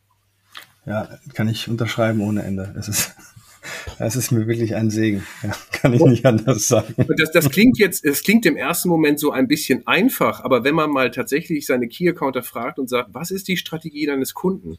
Ja, 0.84 1.08
kann 1.32 1.48
ich 1.48 1.66
unterschreiben 1.66 2.20
ohne 2.20 2.42
Ende. 2.42 2.74
Es 2.78 2.88
ist, 2.88 3.16
es 3.98 4.16
ist 4.16 4.32
mir 4.32 4.46
wirklich 4.46 4.74
ein 4.74 4.90
Segen. 4.90 5.26
Ja, 5.42 5.54
kann 5.72 5.94
ich 5.94 6.02
nicht 6.02 6.26
anders 6.26 6.68
sagen. 6.68 6.94
Das, 7.16 7.32
das 7.32 7.48
klingt 7.48 7.78
jetzt, 7.78 8.04
es 8.04 8.22
klingt 8.22 8.44
im 8.44 8.58
ersten 8.58 8.90
Moment 8.90 9.18
so 9.18 9.30
ein 9.30 9.48
bisschen 9.48 9.86
einfach, 9.86 10.44
aber 10.44 10.62
wenn 10.62 10.74
man 10.74 10.90
mal 10.90 11.10
tatsächlich 11.10 11.64
seine 11.64 11.88
Key-Accounter 11.88 12.42
fragt 12.42 12.78
und 12.78 12.90
sagt, 12.90 13.14
was 13.14 13.30
ist 13.30 13.48
die 13.48 13.56
Strategie 13.56 14.04
deines 14.04 14.34
Kunden? 14.34 14.76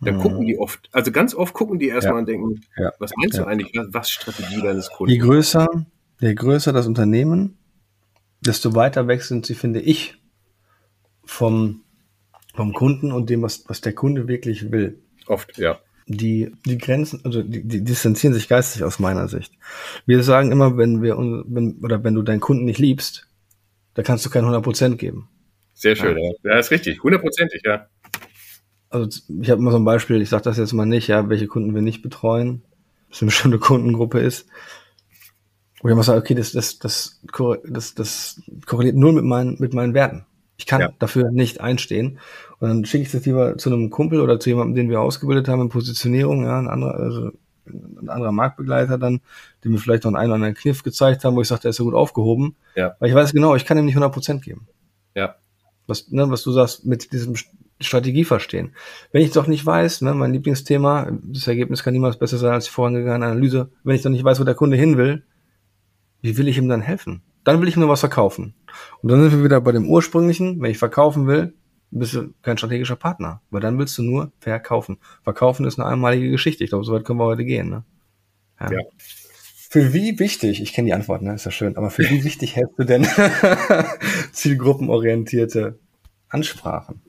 Dann 0.00 0.14
hm. 0.14 0.22
gucken 0.22 0.46
die 0.46 0.58
oft, 0.58 0.88
also 0.90 1.12
ganz 1.12 1.32
oft 1.32 1.54
gucken 1.54 1.78
die 1.78 1.88
erstmal 1.88 2.14
ja. 2.14 2.18
und 2.18 2.28
denken, 2.28 2.60
ja. 2.76 2.92
was 2.98 3.12
meinst 3.16 3.36
ja. 3.36 3.44
du 3.44 3.48
eigentlich, 3.48 3.70
was, 3.76 3.86
was 3.94 4.10
Strategie 4.10 4.62
deines 4.62 4.90
Kunden? 4.90 5.12
Je 5.12 5.18
größer, 5.18 5.68
je 6.18 6.34
größer 6.34 6.72
das 6.72 6.88
Unternehmen, 6.88 7.56
desto 8.40 8.74
weiter 8.74 9.06
weg 9.06 9.22
sind 9.22 9.46
sie, 9.46 9.54
finde 9.54 9.80
ich, 9.80 10.18
vom, 11.28 11.82
vom 12.54 12.72
Kunden 12.72 13.12
und 13.12 13.28
dem, 13.30 13.42
was, 13.42 13.68
was 13.68 13.80
der 13.80 13.92
Kunde 13.92 14.26
wirklich 14.26 14.72
will. 14.72 14.98
Oft, 15.26 15.58
ja. 15.58 15.78
Die, 16.06 16.50
die 16.64 16.78
Grenzen, 16.78 17.20
also 17.22 17.42
die, 17.42 17.62
die 17.68 17.84
distanzieren 17.84 18.32
sich 18.32 18.48
geistig 18.48 18.82
aus 18.82 18.98
meiner 18.98 19.28
Sicht. 19.28 19.52
Wir 20.06 20.22
sagen 20.22 20.50
immer, 20.50 20.78
wenn 20.78 21.02
wir, 21.02 21.18
wenn, 21.18 21.78
oder 21.82 22.02
wenn 22.02 22.14
du 22.14 22.22
deinen 22.22 22.40
Kunden 22.40 22.64
nicht 22.64 22.78
liebst, 22.78 23.28
da 23.92 24.02
kannst 24.02 24.24
du 24.24 24.30
kein 24.30 24.44
100% 24.44 24.96
geben. 24.96 25.28
Sehr 25.74 25.96
schön, 25.96 26.16
ja, 26.16 26.32
ja 26.44 26.58
ist 26.58 26.70
richtig, 26.70 27.02
hundertprozentig, 27.02 27.60
ja. 27.64 27.86
Also 28.88 29.20
ich 29.40 29.50
habe 29.50 29.60
immer 29.60 29.70
so 29.70 29.76
ein 29.76 29.84
Beispiel, 29.84 30.22
ich 30.22 30.30
sage 30.30 30.44
das 30.44 30.56
jetzt 30.56 30.72
mal 30.72 30.86
nicht, 30.86 31.08
ja, 31.08 31.28
welche 31.28 31.46
Kunden 31.46 31.74
wir 31.74 31.82
nicht 31.82 32.00
betreuen, 32.00 32.62
was 33.10 33.20
eine 33.20 33.26
bestimmte 33.26 33.58
Kundengruppe 33.58 34.20
ist. 34.20 34.48
Wo 35.80 35.88
ich 35.88 35.92
immer 35.92 36.02
sage, 36.02 36.20
okay, 36.20 36.34
das, 36.34 36.52
das, 36.52 36.78
das, 36.78 37.20
das, 37.64 37.94
das 37.94 38.42
korreliert 38.64 38.96
nur 38.96 39.12
mit 39.12 39.24
meinen, 39.24 39.56
mit 39.60 39.74
meinen 39.74 39.92
Werten. 39.92 40.24
Ich 40.58 40.66
kann 40.66 40.80
ja. 40.80 40.92
dafür 40.98 41.30
nicht 41.30 41.60
einstehen. 41.60 42.18
Und 42.58 42.68
dann 42.68 42.84
schicke 42.84 43.04
ich 43.04 43.12
das 43.12 43.24
lieber 43.24 43.56
zu 43.56 43.72
einem 43.72 43.90
Kumpel 43.90 44.20
oder 44.20 44.38
zu 44.40 44.50
jemandem, 44.50 44.74
den 44.74 44.90
wir 44.90 45.00
ausgebildet 45.00 45.48
haben 45.48 45.62
in 45.62 45.68
Positionierung, 45.68 46.44
ja, 46.44 46.58
ein 46.58 46.68
anderer, 46.68 46.94
also 46.94 47.30
ein 47.66 48.08
anderer 48.08 48.32
Marktbegleiter 48.32 48.98
dann, 48.98 49.20
dem 49.64 49.72
wir 49.72 49.78
vielleicht 49.78 50.04
noch 50.04 50.14
einen 50.14 50.30
oder 50.30 50.34
anderen 50.34 50.54
Kniff 50.54 50.82
gezeigt 50.82 51.24
haben, 51.24 51.36
wo 51.36 51.42
ich 51.42 51.48
sage, 51.48 51.62
der 51.62 51.70
ist 51.70 51.76
so 51.76 51.84
gut 51.84 51.94
aufgehoben. 51.94 52.56
Ja. 52.74 52.96
Weil 52.98 53.08
ich 53.08 53.14
weiß 53.14 53.32
genau, 53.32 53.54
ich 53.54 53.64
kann 53.64 53.78
ihm 53.78 53.84
nicht 53.84 53.94
100 53.94 54.12
Prozent 54.12 54.42
geben. 54.42 54.66
Ja. 55.14 55.36
Was, 55.86 56.10
ne, 56.10 56.28
was 56.30 56.42
du 56.42 56.52
sagst, 56.52 56.84
mit 56.84 57.12
diesem 57.12 57.34
Strategie 57.80 58.24
verstehen. 58.24 58.74
Wenn 59.12 59.22
ich 59.22 59.30
doch 59.30 59.46
nicht 59.46 59.64
weiß, 59.64 60.02
ne, 60.02 60.14
mein 60.14 60.32
Lieblingsthema, 60.32 61.12
das 61.22 61.46
Ergebnis 61.46 61.82
kann 61.82 61.92
niemals 61.92 62.18
besser 62.18 62.38
sein 62.38 62.52
als 62.52 62.64
die 62.64 62.70
vorangegangene 62.72 63.26
Analyse, 63.26 63.70
wenn 63.84 63.94
ich 63.94 64.02
doch 64.02 64.10
nicht 64.10 64.24
weiß, 64.24 64.40
wo 64.40 64.44
der 64.44 64.54
Kunde 64.54 64.76
hin 64.76 64.96
will, 64.96 65.24
wie 66.20 66.36
will 66.36 66.48
ich 66.48 66.58
ihm 66.58 66.68
dann 66.68 66.80
helfen? 66.80 67.22
Dann 67.44 67.60
will 67.60 67.68
ich 67.68 67.76
nur 67.76 67.88
was 67.88 68.00
verkaufen. 68.00 68.54
Und 69.02 69.10
dann 69.10 69.22
sind 69.22 69.32
wir 69.32 69.44
wieder 69.44 69.60
bei 69.60 69.72
dem 69.72 69.88
ursprünglichen, 69.88 70.60
wenn 70.60 70.70
ich 70.70 70.78
verkaufen 70.78 71.26
will, 71.26 71.54
bist 71.90 72.14
du 72.14 72.34
kein 72.42 72.58
strategischer 72.58 72.96
Partner, 72.96 73.40
weil 73.50 73.60
dann 73.60 73.78
willst 73.78 73.96
du 73.98 74.02
nur 74.02 74.32
verkaufen. 74.40 74.98
Verkaufen 75.22 75.64
ist 75.64 75.78
eine 75.78 75.88
einmalige 75.88 76.30
Geschichte. 76.30 76.64
Ich 76.64 76.70
glaube, 76.70 76.84
so 76.84 76.92
weit 76.92 77.04
können 77.04 77.18
wir 77.18 77.24
heute 77.24 77.44
gehen. 77.44 77.70
Ne? 77.70 77.84
Ja. 78.60 78.72
ja. 78.72 78.80
Für 79.70 79.92
wie 79.92 80.18
wichtig, 80.18 80.62
ich 80.62 80.72
kenne 80.72 80.86
die 80.86 80.94
Antwort, 80.94 81.22
ne? 81.22 81.34
ist 81.34 81.44
ja 81.44 81.50
schön, 81.50 81.76
aber 81.76 81.90
für 81.90 82.02
wie 82.08 82.24
wichtig 82.24 82.56
hältst 82.56 82.78
du 82.78 82.84
denn 82.84 83.06
zielgruppenorientierte 84.32 85.78
Ansprachen? 86.28 87.02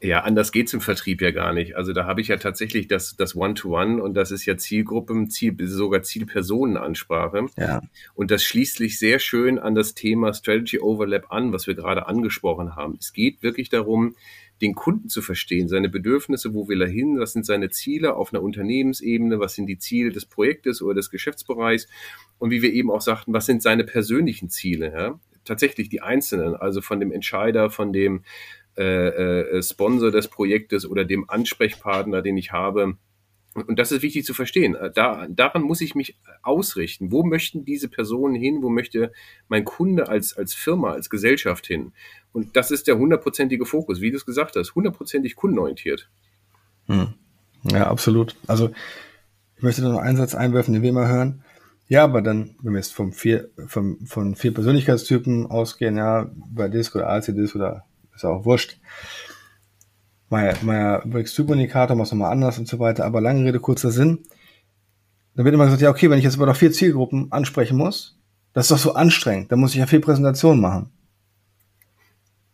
Ja, 0.00 0.20
anders 0.20 0.52
geht's 0.52 0.72
im 0.72 0.80
Vertrieb 0.80 1.20
ja 1.20 1.32
gar 1.32 1.52
nicht. 1.52 1.76
Also 1.76 1.92
da 1.92 2.06
habe 2.06 2.20
ich 2.20 2.28
ja 2.28 2.36
tatsächlich 2.36 2.86
das, 2.86 3.16
das 3.16 3.34
One-to-One 3.34 4.00
und 4.00 4.14
das 4.14 4.30
ist 4.30 4.46
ja 4.46 4.56
Zielgruppen, 4.56 5.28
Ziel, 5.28 5.56
sogar 5.66 6.02
Zielpersonenansprache. 6.02 7.46
Ja. 7.56 7.82
Und 8.14 8.30
das 8.30 8.44
schließt 8.44 8.76
sich 8.76 8.98
sehr 8.98 9.18
schön 9.18 9.58
an 9.58 9.74
das 9.74 9.94
Thema 9.94 10.32
Strategy 10.32 10.78
Overlap 10.78 11.32
an, 11.32 11.52
was 11.52 11.66
wir 11.66 11.74
gerade 11.74 12.06
angesprochen 12.06 12.76
haben. 12.76 12.96
Es 13.00 13.12
geht 13.12 13.42
wirklich 13.42 13.70
darum, 13.70 14.14
den 14.60 14.74
Kunden 14.74 15.08
zu 15.08 15.22
verstehen, 15.22 15.68
seine 15.68 15.88
Bedürfnisse, 15.88 16.54
wo 16.54 16.68
will 16.68 16.82
er 16.82 16.88
hin, 16.88 17.18
was 17.18 17.32
sind 17.32 17.46
seine 17.46 17.70
Ziele 17.70 18.14
auf 18.14 18.32
einer 18.32 18.42
Unternehmensebene, 18.42 19.38
was 19.40 19.54
sind 19.54 19.66
die 19.66 19.78
Ziele 19.78 20.10
des 20.10 20.26
Projektes 20.26 20.82
oder 20.82 20.94
des 20.94 21.10
Geschäftsbereichs 21.10 21.88
und 22.38 22.50
wie 22.50 22.62
wir 22.62 22.72
eben 22.72 22.90
auch 22.90 23.00
sagten, 23.00 23.32
was 23.32 23.46
sind 23.46 23.62
seine 23.62 23.84
persönlichen 23.84 24.48
Ziele, 24.50 24.92
ja? 24.92 25.20
tatsächlich 25.48 25.88
die 25.88 26.02
einzelnen, 26.02 26.54
also 26.54 26.80
von 26.80 27.00
dem 27.00 27.10
Entscheider, 27.10 27.70
von 27.70 27.92
dem 27.92 28.22
äh, 28.78 29.58
äh, 29.58 29.62
Sponsor 29.62 30.10
des 30.10 30.28
Projektes 30.28 30.88
oder 30.88 31.04
dem 31.04 31.28
Ansprechpartner, 31.28 32.22
den 32.22 32.36
ich 32.36 32.52
habe. 32.52 32.96
Und 33.54 33.78
das 33.78 33.90
ist 33.90 34.02
wichtig 34.02 34.24
zu 34.24 34.34
verstehen. 34.34 34.76
Da, 34.94 35.26
daran 35.28 35.62
muss 35.62 35.80
ich 35.80 35.96
mich 35.96 36.16
ausrichten. 36.42 37.10
Wo 37.10 37.24
möchten 37.24 37.64
diese 37.64 37.88
Personen 37.88 38.36
hin? 38.36 38.62
Wo 38.62 38.68
möchte 38.68 39.10
mein 39.48 39.64
Kunde 39.64 40.08
als, 40.08 40.36
als 40.36 40.54
Firma, 40.54 40.92
als 40.92 41.10
Gesellschaft 41.10 41.66
hin? 41.66 41.92
Und 42.32 42.56
das 42.56 42.70
ist 42.70 42.86
der 42.86 42.98
hundertprozentige 42.98 43.66
Fokus, 43.66 44.00
wie 44.00 44.10
du 44.10 44.16
es 44.16 44.26
gesagt 44.26 44.54
hast, 44.54 44.74
hundertprozentig 44.76 45.34
kundenorientiert. 45.34 46.08
Hm. 46.86 47.14
Ja, 47.64 47.88
absolut. 47.88 48.36
Also 48.46 48.70
ich 49.56 49.62
möchte 49.62 49.82
noch 49.82 49.98
einen 49.98 50.18
Satz 50.18 50.36
einwerfen, 50.36 50.72
den 50.72 50.82
wir 50.82 50.90
immer 50.90 51.08
hören. 51.08 51.42
Ja, 51.88 52.04
aber 52.04 52.22
dann, 52.22 52.54
wenn 52.62 52.74
wir 52.74 52.78
jetzt 52.78 52.94
vom 52.94 53.12
vier, 53.12 53.48
vom, 53.66 54.06
von 54.06 54.36
vier 54.36 54.54
Persönlichkeitstypen 54.54 55.46
ausgehen, 55.46 55.96
ja, 55.96 56.30
bei 56.34 56.68
Disc 56.68 56.94
oder 56.94 57.08
ACDs 57.08 57.56
oder 57.56 57.87
ist 58.18 58.24
auch 58.24 58.44
wurscht. 58.44 58.78
Mein, 60.28 60.54
mein 60.62 61.00
Brix-Typ-Indikator 61.08 61.96
machst 61.96 62.12
du 62.12 62.16
mal 62.16 62.30
anders 62.30 62.58
und 62.58 62.68
so 62.68 62.78
weiter, 62.78 63.04
aber 63.04 63.20
lange 63.20 63.44
Rede, 63.44 63.60
kurzer 63.60 63.90
Sinn. 63.90 64.24
Dann 65.34 65.44
wird 65.44 65.54
immer 65.54 65.64
gesagt, 65.64 65.82
ja, 65.82 65.90
okay, 65.90 66.10
wenn 66.10 66.18
ich 66.18 66.24
jetzt 66.24 66.36
aber 66.36 66.46
noch 66.46 66.56
vier 66.56 66.72
Zielgruppen 66.72 67.32
ansprechen 67.32 67.78
muss, 67.78 68.18
das 68.52 68.66
ist 68.66 68.70
doch 68.72 68.78
so 68.78 68.94
anstrengend, 68.94 69.52
dann 69.52 69.60
muss 69.60 69.72
ich 69.72 69.78
ja 69.78 69.86
vier 69.86 70.00
Präsentationen 70.00 70.60
machen 70.60 70.90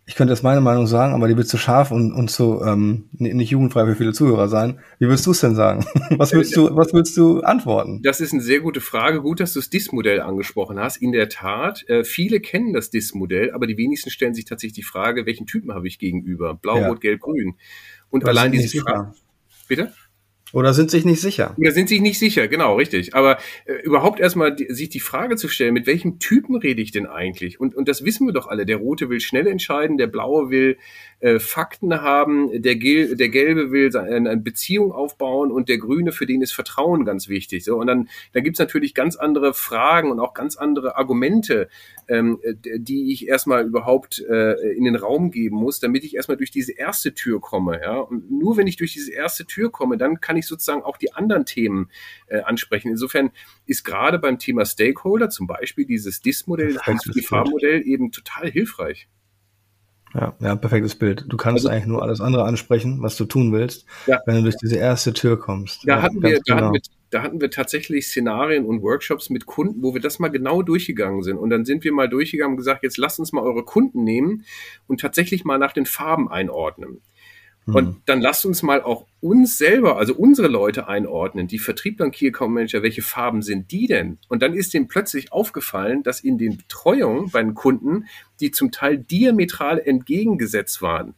ich 0.07 0.17
könnte 0.17 0.35
jetzt 0.35 0.43
meine 0.43 0.61
Meinung 0.61 0.87
sagen, 0.87 1.15
aber 1.15 1.29
die 1.29 1.37
wird 1.37 1.49
zu 1.49 1.57
scharf 1.57 1.91
und, 1.91 2.13
und 2.13 2.31
zu 2.31 2.63
ähm, 2.63 3.09
nicht 3.13 3.51
jugendfrei 3.51 3.87
für 3.87 3.95
viele 3.95 4.13
Zuhörer 4.13 4.49
sein. 4.49 4.81
Wie 4.99 5.09
willst 5.09 5.25
du 5.25 5.31
es 5.31 5.41
denn 5.41 5.55
sagen? 5.55 5.87
Was 6.19 6.33
willst 6.33 6.55
du, 6.57 6.77
was 6.77 6.93
willst 6.93 7.17
du 7.17 7.41
antworten? 7.41 8.03
Das 8.03 8.21
ist 8.21 8.33
eine 8.33 8.43
sehr 8.43 8.61
gute 8.61 8.81
Frage. 8.81 9.23
Gut, 9.23 9.41
dass 9.41 9.55
du 9.55 9.61
das 9.61 9.71
DIS-Modell 9.71 10.21
angesprochen 10.21 10.79
hast. 10.79 10.99
In 10.99 11.13
der 11.13 11.29
Tat, 11.29 11.89
äh, 11.89 12.05
viele 12.05 12.41
kennen 12.41 12.75
das 12.75 12.91
DIS-Modell, 12.91 13.53
aber 13.53 13.67
die 13.67 13.79
wenigsten 13.79 14.11
stellen 14.11 14.35
sich 14.35 14.45
tatsächlich 14.45 14.75
die 14.75 14.83
Frage, 14.83 15.25
welchen 15.27 15.47
Typen 15.47 15.73
habe 15.73 15.89
ich 15.89 15.99
gegenüber? 15.99 16.55
Blau, 16.55 16.79
ja. 16.79 16.89
Rot, 16.89 17.01
Gelb, 17.01 17.21
Grün. 17.21 17.55
Und 18.11 18.27
allein 18.29 18.53
diese 18.53 18.81
Frage. 18.81 19.15
Bitte? 19.69 19.93
Oder 20.55 20.73
sind 20.73 20.91
sich 20.91 21.05
nicht 21.05 21.21
sicher. 21.21 21.55
Oder 21.59 21.73
sind 21.73 21.89
sich 21.89 22.01
nicht 22.01 22.19
sicher, 22.19 22.47
genau, 22.47 22.77
richtig. 22.77 23.15
Aber 23.15 23.39
äh, 23.65 23.75
überhaupt 23.83 24.21
erstmal 24.21 24.55
die, 24.55 24.73
sich 24.73 24.89
die 24.89 25.01
Frage 25.01 25.35
zu 25.35 25.49
stellen, 25.49 25.75
mit 25.75 25.89
welchem 25.89 26.21
Typen 26.21 26.55
rede 26.55 26.81
ich 26.81 26.93
denn 26.93 27.07
eigentlich? 27.07 27.59
Und, 27.59 27.75
und 27.75 27.89
das 27.89 28.05
wissen 28.05 28.25
wir 28.27 28.33
doch 28.33 28.47
alle. 28.47 28.65
Der 28.65 28.77
Rote 28.77 29.11
will 29.11 29.21
schnell 29.21 29.49
entscheiden, 29.49 29.99
der 29.99 30.07
Blaue 30.07 30.51
will 30.51 30.79
äh, 31.21 31.39
Fakten 31.39 32.03
haben, 32.03 32.63
der, 32.63 32.77
Gel 32.77 33.17
der 33.17 33.29
Gelbe 33.29 33.71
will 33.71 33.97
eine 33.97 34.37
Beziehung 34.37 34.93
aufbauen 34.93 35.51
und 35.51 35.69
der 35.69 35.79
Grüne, 35.79 36.13
für 36.13 36.27
den 36.27 36.43
ist 36.43 36.53
Vertrauen 36.53 37.05
ganz 37.05 37.29
wichtig. 37.29 37.65
So, 37.65 37.77
und 37.77 37.87
dann, 37.87 38.09
dann 38.33 38.45
gibt's 38.45 38.59
natürlich 38.59 38.95
ganz 38.95 39.17
andere 39.17 39.55
Fragen 39.55 40.11
und 40.11 40.21
auch 40.21 40.35
ganz 40.35 40.57
andere 40.57 40.97
Argumente, 40.97 41.69
ähm, 42.09 42.41
die 42.77 43.13
ich 43.13 43.29
erstmal 43.29 43.65
überhaupt 43.67 44.21
äh, 44.29 44.75
in 44.75 44.85
den 44.85 44.97
Raum 44.97 45.31
geben 45.31 45.57
muss, 45.57 45.81
damit 45.81 46.05
ich 46.05 46.15
erstmal 46.17 46.37
durch 46.37 46.51
diese 46.51 46.73
erste 46.73 47.15
Tür 47.15 47.41
komme. 47.41 47.81
Ja? 47.81 47.99
Und 47.99 48.31
nur 48.31 48.57
wenn 48.57 48.67
ich 48.67 48.77
durch 48.77 48.93
diese 48.93 49.13
erste 49.13 49.47
Tür 49.47 49.71
komme, 49.71 49.97
dann 49.97 50.21
kann 50.21 50.37
ich 50.37 50.47
sozusagen 50.47 50.83
auch 50.83 50.97
die 50.97 51.13
anderen 51.15 51.47
Themen 51.47 51.91
äh, 52.27 52.41
ansprechen. 52.41 52.89
Insofern 52.89 53.31
ist 53.67 53.85
gerade 53.85 54.19
beim 54.19 54.39
Thema 54.39 54.67
Stakeholder 54.67 55.31
zum 55.31 55.47
Beispiel 55.47 55.87
dieses 55.87 56.21
DIS-Modell, 56.21 56.75
das 56.75 57.05
Gefahrmodell 57.05 57.83
eben 57.87 58.13
total 58.13 58.51
hilfreich. 58.51 59.09
Ja, 60.15 60.33
ja, 60.39 60.55
perfektes 60.55 60.95
Bild. 60.95 61.25
Du 61.29 61.37
kannst 61.37 61.65
also, 61.65 61.69
eigentlich 61.69 61.87
nur 61.87 62.03
alles 62.03 62.21
andere 62.21 62.45
ansprechen, 62.45 63.03
was 63.03 63.17
du 63.17 63.25
tun 63.25 63.53
willst, 63.53 63.85
ja. 64.07 64.21
wenn 64.27 64.37
du 64.37 64.43
durch 64.43 64.57
diese 64.57 64.77
erste 64.77 65.13
Tür 65.13 65.41
kommst. 65.41 65.81
Da, 65.87 65.97
ja, 65.97 66.03
hatten 66.03 66.23
wir, 66.23 66.41
da, 66.47 66.55
hatten 66.55 66.61
genau. 66.61 66.73
wir, 66.73 66.81
da 67.11 67.23
hatten 67.23 67.41
wir 67.41 67.51
tatsächlich 67.51 68.07
Szenarien 68.07 68.65
und 68.65 68.81
Workshops 68.83 69.29
mit 69.29 69.47
Kunden, 69.47 69.83
wo 69.83 69.93
wir 69.93 70.01
das 70.01 70.21
mal 70.21 70.29
genau 70.29 70.63
durchgegangen 70.63 71.23
sind. 71.23 71.37
Und 71.37 71.51
dann 71.51 71.65
sind 71.65 71.83
wir 71.83 71.93
mal 71.93 72.09
durchgegangen 72.09 72.53
und 72.53 72.59
gesagt, 72.59 72.85
jetzt 72.85 72.97
lasst 72.97 73.19
uns 73.19 73.33
mal 73.33 73.43
eure 73.43 73.65
Kunden 73.65 74.05
nehmen 74.05 74.45
und 74.87 75.01
tatsächlich 75.01 75.45
mal 75.45 75.59
nach 75.59 75.73
den 75.73 75.87
Farben 75.87 76.29
einordnen. 76.31 77.01
Und 77.67 77.87
hm. 77.87 78.03
dann 78.05 78.21
lasst 78.21 78.45
uns 78.45 78.63
mal 78.63 78.83
auch 78.83 79.07
uns 79.21 79.57
selber, 79.57 79.97
also 79.97 80.15
unsere 80.15 80.49
Leute 80.49 80.87
einordnen, 80.87 81.47
die 81.47 81.59
Vertriebler 81.59 82.07
und 82.07 82.15
Key 82.15 82.29
Account 82.29 82.53
Manager, 82.53 82.83
welche 82.83 83.01
Farben 83.01 83.41
sind 83.41 83.71
die 83.73 83.87
denn? 83.87 84.19
Und 84.29 84.43
dann 84.43 84.53
ist 84.53 84.75
denen 84.75 84.89
plötzlich 84.89 85.33
aufgefallen, 85.33 86.03
dass 86.03 86.21
in 86.21 86.37
den 86.37 86.59
Betreuungen 86.59 87.31
bei 87.31 87.43
den 87.43 87.55
Kunden, 87.55 88.05
die 88.41 88.51
zum 88.51 88.71
Teil 88.71 88.99
diametral 88.99 89.79
entgegengesetzt 89.79 90.83
waren, 90.83 91.15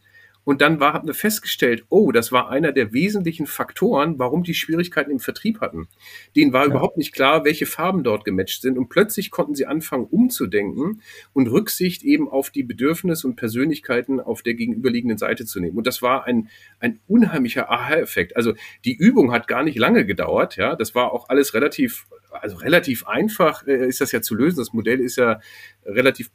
und 0.47 0.61
dann 0.61 0.79
war, 0.79 0.93
haben 0.93 1.07
wir 1.09 1.13
festgestellt, 1.13 1.83
oh, 1.89 2.13
das 2.13 2.31
war 2.31 2.49
einer 2.49 2.71
der 2.71 2.93
wesentlichen 2.93 3.47
Faktoren, 3.47 4.17
warum 4.17 4.43
die 4.43 4.53
Schwierigkeiten 4.53 5.11
im 5.11 5.19
Vertrieb 5.19 5.59
hatten. 5.59 5.89
Denen 6.37 6.53
war 6.53 6.61
ja. 6.61 6.67
überhaupt 6.67 6.95
nicht 6.95 7.11
klar, 7.11 7.43
welche 7.43 7.65
Farben 7.65 8.01
dort 8.01 8.23
gematcht 8.23 8.61
sind. 8.61 8.77
Und 8.77 8.87
plötzlich 8.87 9.29
konnten 9.29 9.55
sie 9.55 9.65
anfangen, 9.65 10.05
umzudenken 10.05 11.01
und 11.33 11.47
Rücksicht 11.47 12.01
eben 12.03 12.29
auf 12.29 12.49
die 12.49 12.63
Bedürfnisse 12.63 13.27
und 13.27 13.35
Persönlichkeiten 13.35 14.21
auf 14.21 14.41
der 14.41 14.53
gegenüberliegenden 14.53 15.17
Seite 15.17 15.45
zu 15.45 15.59
nehmen. 15.59 15.77
Und 15.77 15.85
das 15.85 16.01
war 16.01 16.23
ein, 16.23 16.47
ein 16.79 17.01
unheimlicher 17.09 17.69
Aha-Effekt. 17.69 18.37
Also 18.37 18.53
die 18.85 18.95
Übung 18.95 19.33
hat 19.33 19.49
gar 19.49 19.63
nicht 19.63 19.77
lange 19.77 20.05
gedauert. 20.05 20.55
Ja, 20.55 20.77
das 20.77 20.95
war 20.95 21.11
auch 21.11 21.27
alles 21.27 21.55
relativ, 21.55 22.07
also 22.31 22.55
relativ 22.55 23.05
einfach 23.05 23.67
äh, 23.67 23.85
ist 23.85 23.99
das 23.99 24.13
ja 24.13 24.21
zu 24.21 24.33
lösen. 24.33 24.59
Das 24.59 24.71
Modell 24.71 25.01
ist 25.01 25.17
ja 25.17 25.41
relativ, 25.85 26.31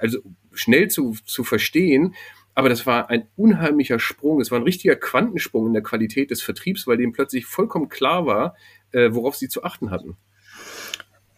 also 0.00 0.18
schnell 0.52 0.88
zu, 0.88 1.14
zu 1.24 1.44
verstehen. 1.44 2.16
Aber 2.56 2.70
das 2.70 2.86
war 2.86 3.10
ein 3.10 3.28
unheimlicher 3.36 3.98
Sprung. 3.98 4.40
Es 4.40 4.50
war 4.50 4.58
ein 4.58 4.64
richtiger 4.64 4.96
Quantensprung 4.96 5.66
in 5.66 5.74
der 5.74 5.82
Qualität 5.82 6.30
des 6.30 6.40
Vertriebs, 6.40 6.86
weil 6.86 6.96
dem 6.96 7.12
plötzlich 7.12 7.44
vollkommen 7.44 7.90
klar 7.90 8.24
war, 8.24 8.56
äh, 8.92 9.10
worauf 9.12 9.36
sie 9.36 9.48
zu 9.48 9.62
achten 9.62 9.90
hatten. 9.90 10.16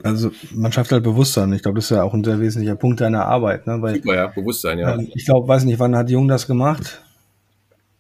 Also 0.04 0.30
man 0.54 0.70
schafft 0.70 0.92
halt 0.92 1.02
Bewusstsein. 1.02 1.52
Ich 1.52 1.62
glaube, 1.62 1.74
das 1.74 1.86
ist 1.86 1.96
ja 1.96 2.04
auch 2.04 2.14
ein 2.14 2.22
sehr 2.22 2.38
wesentlicher 2.38 2.76
Punkt 2.76 3.00
deiner 3.00 3.26
Arbeit. 3.26 3.66
Ne? 3.66 3.82
Weil, 3.82 3.96
Super, 3.96 4.14
ja, 4.14 4.26
Bewusstsein, 4.28 4.78
ja. 4.78 4.96
ich 4.96 5.24
glaube, 5.24 5.48
weiß 5.48 5.64
nicht, 5.64 5.80
wann 5.80 5.96
hat 5.96 6.08
Jung 6.08 6.28
das 6.28 6.46
gemacht? 6.46 7.02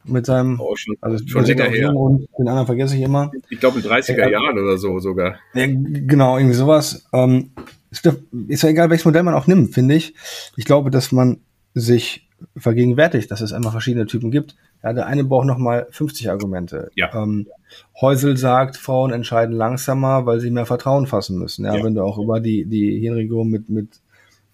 Mit 0.04 0.24
seinem, 0.24 0.60
oh, 0.60 0.76
schon, 0.76 0.94
also 1.00 1.18
schon 1.26 1.44
länger 1.44 1.64
her. 1.64 1.92
Und 1.92 2.28
den 2.38 2.46
anderen 2.46 2.66
vergesse 2.66 2.94
ich 2.94 3.02
immer. 3.02 3.32
Ich 3.50 3.58
glaube 3.58 3.80
in 3.80 3.84
30er 3.84 4.16
ja, 4.16 4.28
Jahren 4.28 4.56
oder 4.56 4.78
so 4.78 5.00
sogar. 5.00 5.40
Ja, 5.54 5.66
genau, 5.66 6.38
irgendwie 6.38 6.54
sowas. 6.54 7.04
Ähm, 7.12 7.50
ist 7.90 8.62
ja 8.62 8.68
egal, 8.68 8.90
welches 8.90 9.06
Modell 9.06 9.24
man 9.24 9.34
auch 9.34 9.48
nimmt, 9.48 9.74
finde 9.74 9.96
ich. 9.96 10.14
Ich 10.56 10.66
glaube, 10.66 10.92
dass 10.92 11.10
man 11.10 11.40
sich 11.74 12.27
vergegenwärtigt, 12.56 13.30
dass 13.30 13.40
es 13.40 13.52
einfach 13.52 13.72
verschiedene 13.72 14.06
Typen 14.06 14.30
gibt. 14.30 14.56
Ja, 14.82 14.92
der 14.92 15.06
eine 15.06 15.24
braucht 15.24 15.46
nochmal 15.46 15.88
50 15.90 16.30
Argumente. 16.30 16.90
Ja. 16.94 17.12
Ähm, 17.14 17.48
Häusel 18.00 18.36
sagt, 18.36 18.76
Frauen 18.76 19.12
entscheiden 19.12 19.54
langsamer, 19.54 20.26
weil 20.26 20.40
sie 20.40 20.50
mehr 20.50 20.66
Vertrauen 20.66 21.06
fassen 21.06 21.38
müssen. 21.38 21.64
Ja, 21.64 21.76
ja. 21.76 21.84
wenn 21.84 21.94
du 21.94 22.02
auch 22.02 22.18
über 22.18 22.40
die, 22.40 22.64
die 22.64 22.98
Hirnregion 22.98 23.48
mit, 23.48 23.68
mit 23.68 24.00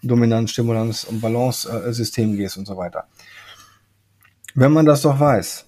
Dominanz, 0.01 0.51
Stimulanz 0.51 1.03
und 1.03 1.21
Balance-System 1.21 2.35
gehst 2.35 2.57
und 2.57 2.65
so 2.65 2.77
weiter. 2.77 3.05
Wenn 4.53 4.71
man 4.71 4.85
das 4.85 5.01
doch 5.01 5.19
weiß, 5.19 5.65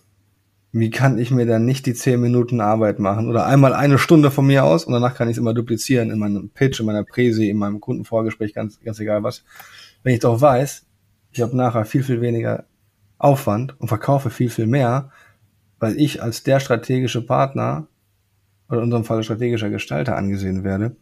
wie 0.72 0.90
kann 0.90 1.18
ich 1.18 1.32
mir 1.32 1.46
dann 1.46 1.66
nicht 1.66 1.86
die 1.86 1.94
10 1.94 2.20
Minuten 2.20 2.62
Arbeit 2.62 3.00
machen 3.00 3.30
oder 3.30 3.46
einmal 3.46 3.74
eine 3.74 3.98
Stunde 3.98 4.32
von 4.32 4.46
mir 4.46 4.64
aus 4.64 4.86
und 4.86 4.94
danach 4.94 5.16
kann 5.16 5.28
ich 5.28 5.34
es 5.34 5.38
immer 5.38 5.54
duplizieren 5.54 6.12
in 6.12 6.20
meinem 6.20 6.50
Pitch, 6.50 6.80
in 6.80 6.86
meiner 6.86 7.04
Präsi, 7.04 7.50
in 7.50 7.58
meinem 7.58 7.80
Kundenvorgespräch, 7.80 8.54
ganz, 8.54 8.80
ganz 8.82 9.00
egal 9.00 9.24
was. 9.24 9.44
Wenn 10.04 10.14
ich 10.14 10.20
doch 10.20 10.40
weiß, 10.40 10.86
ich 11.32 11.42
habe 11.42 11.56
nachher 11.56 11.86
viel, 11.86 12.04
viel 12.04 12.22
weniger 12.22 12.66
Aufwand 13.18 13.80
und 13.80 13.88
verkaufe 13.88 14.30
viel, 14.30 14.50
viel 14.50 14.68
mehr, 14.68 15.12
weil 15.80 16.00
ich 16.00 16.22
als 16.22 16.44
der 16.44 16.60
strategische 16.60 17.26
Partner 17.26 17.88
oder 18.70 18.80
in 18.80 18.86
unserem 18.86 19.06
Fall 19.06 19.24
strategischer 19.24 19.70
Gestalter 19.70 20.16
angesehen 20.16 20.64
werde. 20.64 20.96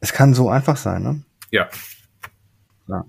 Es 0.00 0.12
kann 0.12 0.34
so 0.34 0.48
einfach 0.48 0.76
sein, 0.76 1.02
ne? 1.02 1.22
Ja. 1.50 1.68
ja. 2.88 3.04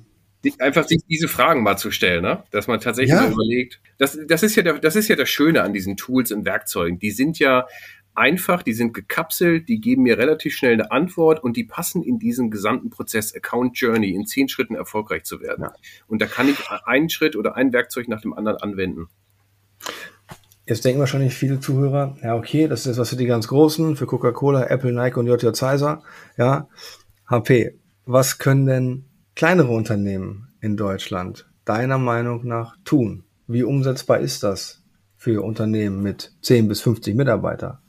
Einfach 0.60 0.88
sich 0.88 1.02
diese 1.10 1.28
Fragen 1.28 1.64
mal 1.64 1.78
zu 1.78 1.92
stellen, 1.92 2.24
ne? 2.24 2.44
dass 2.52 2.68
man 2.68 2.80
tatsächlich 2.80 3.14
ja. 3.14 3.28
überlegt. 3.28 3.82
Das, 3.98 4.18
das, 4.28 4.42
ist 4.42 4.56
ja 4.56 4.64
der, 4.64 4.80
das 4.80 4.96
ist 4.96 5.10
ja 5.10 5.18
das 5.18 5.30
Schöne 5.30 5.62
an 5.64 5.74
diesen 5.74 5.98
Tools 5.98 6.32
und 6.32 6.46
Werkzeugen. 6.46 6.98
Die 6.98 7.12
sind 7.12 7.40
ja 7.40 7.68
einfach, 8.16 8.64
die 8.64 8.74
sind 8.74 8.94
gekapselt, 8.94 9.70
die 9.70 9.80
geben 9.80 10.04
mir 10.04 10.18
relativ 10.18 10.56
schnell 10.56 10.74
eine 10.74 10.92
Antwort 10.92 11.44
und 11.44 11.58
die 11.58 11.64
passen 11.64 12.04
in 12.04 12.20
diesen 12.20 12.52
gesamten 12.52 12.90
Prozess 12.90 13.34
Account 13.36 13.78
Journey 13.78 14.14
in 14.14 14.26
zehn 14.26 14.50
Schritten 14.50 14.76
erfolgreich 14.76 15.24
zu 15.24 15.42
werden. 15.42 15.66
Ja. 15.66 15.74
Und 16.08 16.22
da 16.22 16.26
kann 16.26 16.50
ich 16.50 16.58
einen 16.86 17.10
Schritt 17.10 17.36
oder 17.36 17.56
ein 17.56 17.74
Werkzeug 17.74 18.08
nach 18.08 18.22
dem 18.22 18.34
anderen 18.34 18.58
anwenden. 18.58 19.08
Jetzt 20.66 20.86
denken 20.86 21.00
wahrscheinlich 21.00 21.34
viele 21.34 21.60
Zuhörer, 21.60 22.16
ja, 22.22 22.36
okay, 22.36 22.68
das 22.68 22.86
ist 22.86 23.00
was 23.00 23.10
für 23.10 23.16
die 23.16 23.26
ganz 23.26 23.48
Großen, 23.48 23.96
für 23.96 24.06
Coca-Cola, 24.06 24.68
Apple, 24.68 24.94
Nike 24.94 25.18
und 25.18 25.26
JJ 25.26 25.54
Zeiser, 25.54 26.04
ja. 26.38 26.68
HP, 27.26 27.80
was 28.06 28.38
können 28.38 28.66
denn 28.68 29.06
kleinere 29.36 29.72
Unternehmen 29.72 30.54
in 30.62 30.78
Deutschland 30.78 31.50
deiner 31.66 31.98
Meinung 31.98 32.46
nach 32.46 32.76
tun? 32.84 33.24
Wie 33.48 33.64
umsetzbar 33.64 34.20
ist 34.20 34.44
das 34.44 34.84
für 35.16 35.44
Unternehmen 35.44 36.04
mit 36.04 36.34
10 36.42 36.68
bis 36.68 36.82
50 36.82 37.16
Mitarbeiter? 37.16 37.82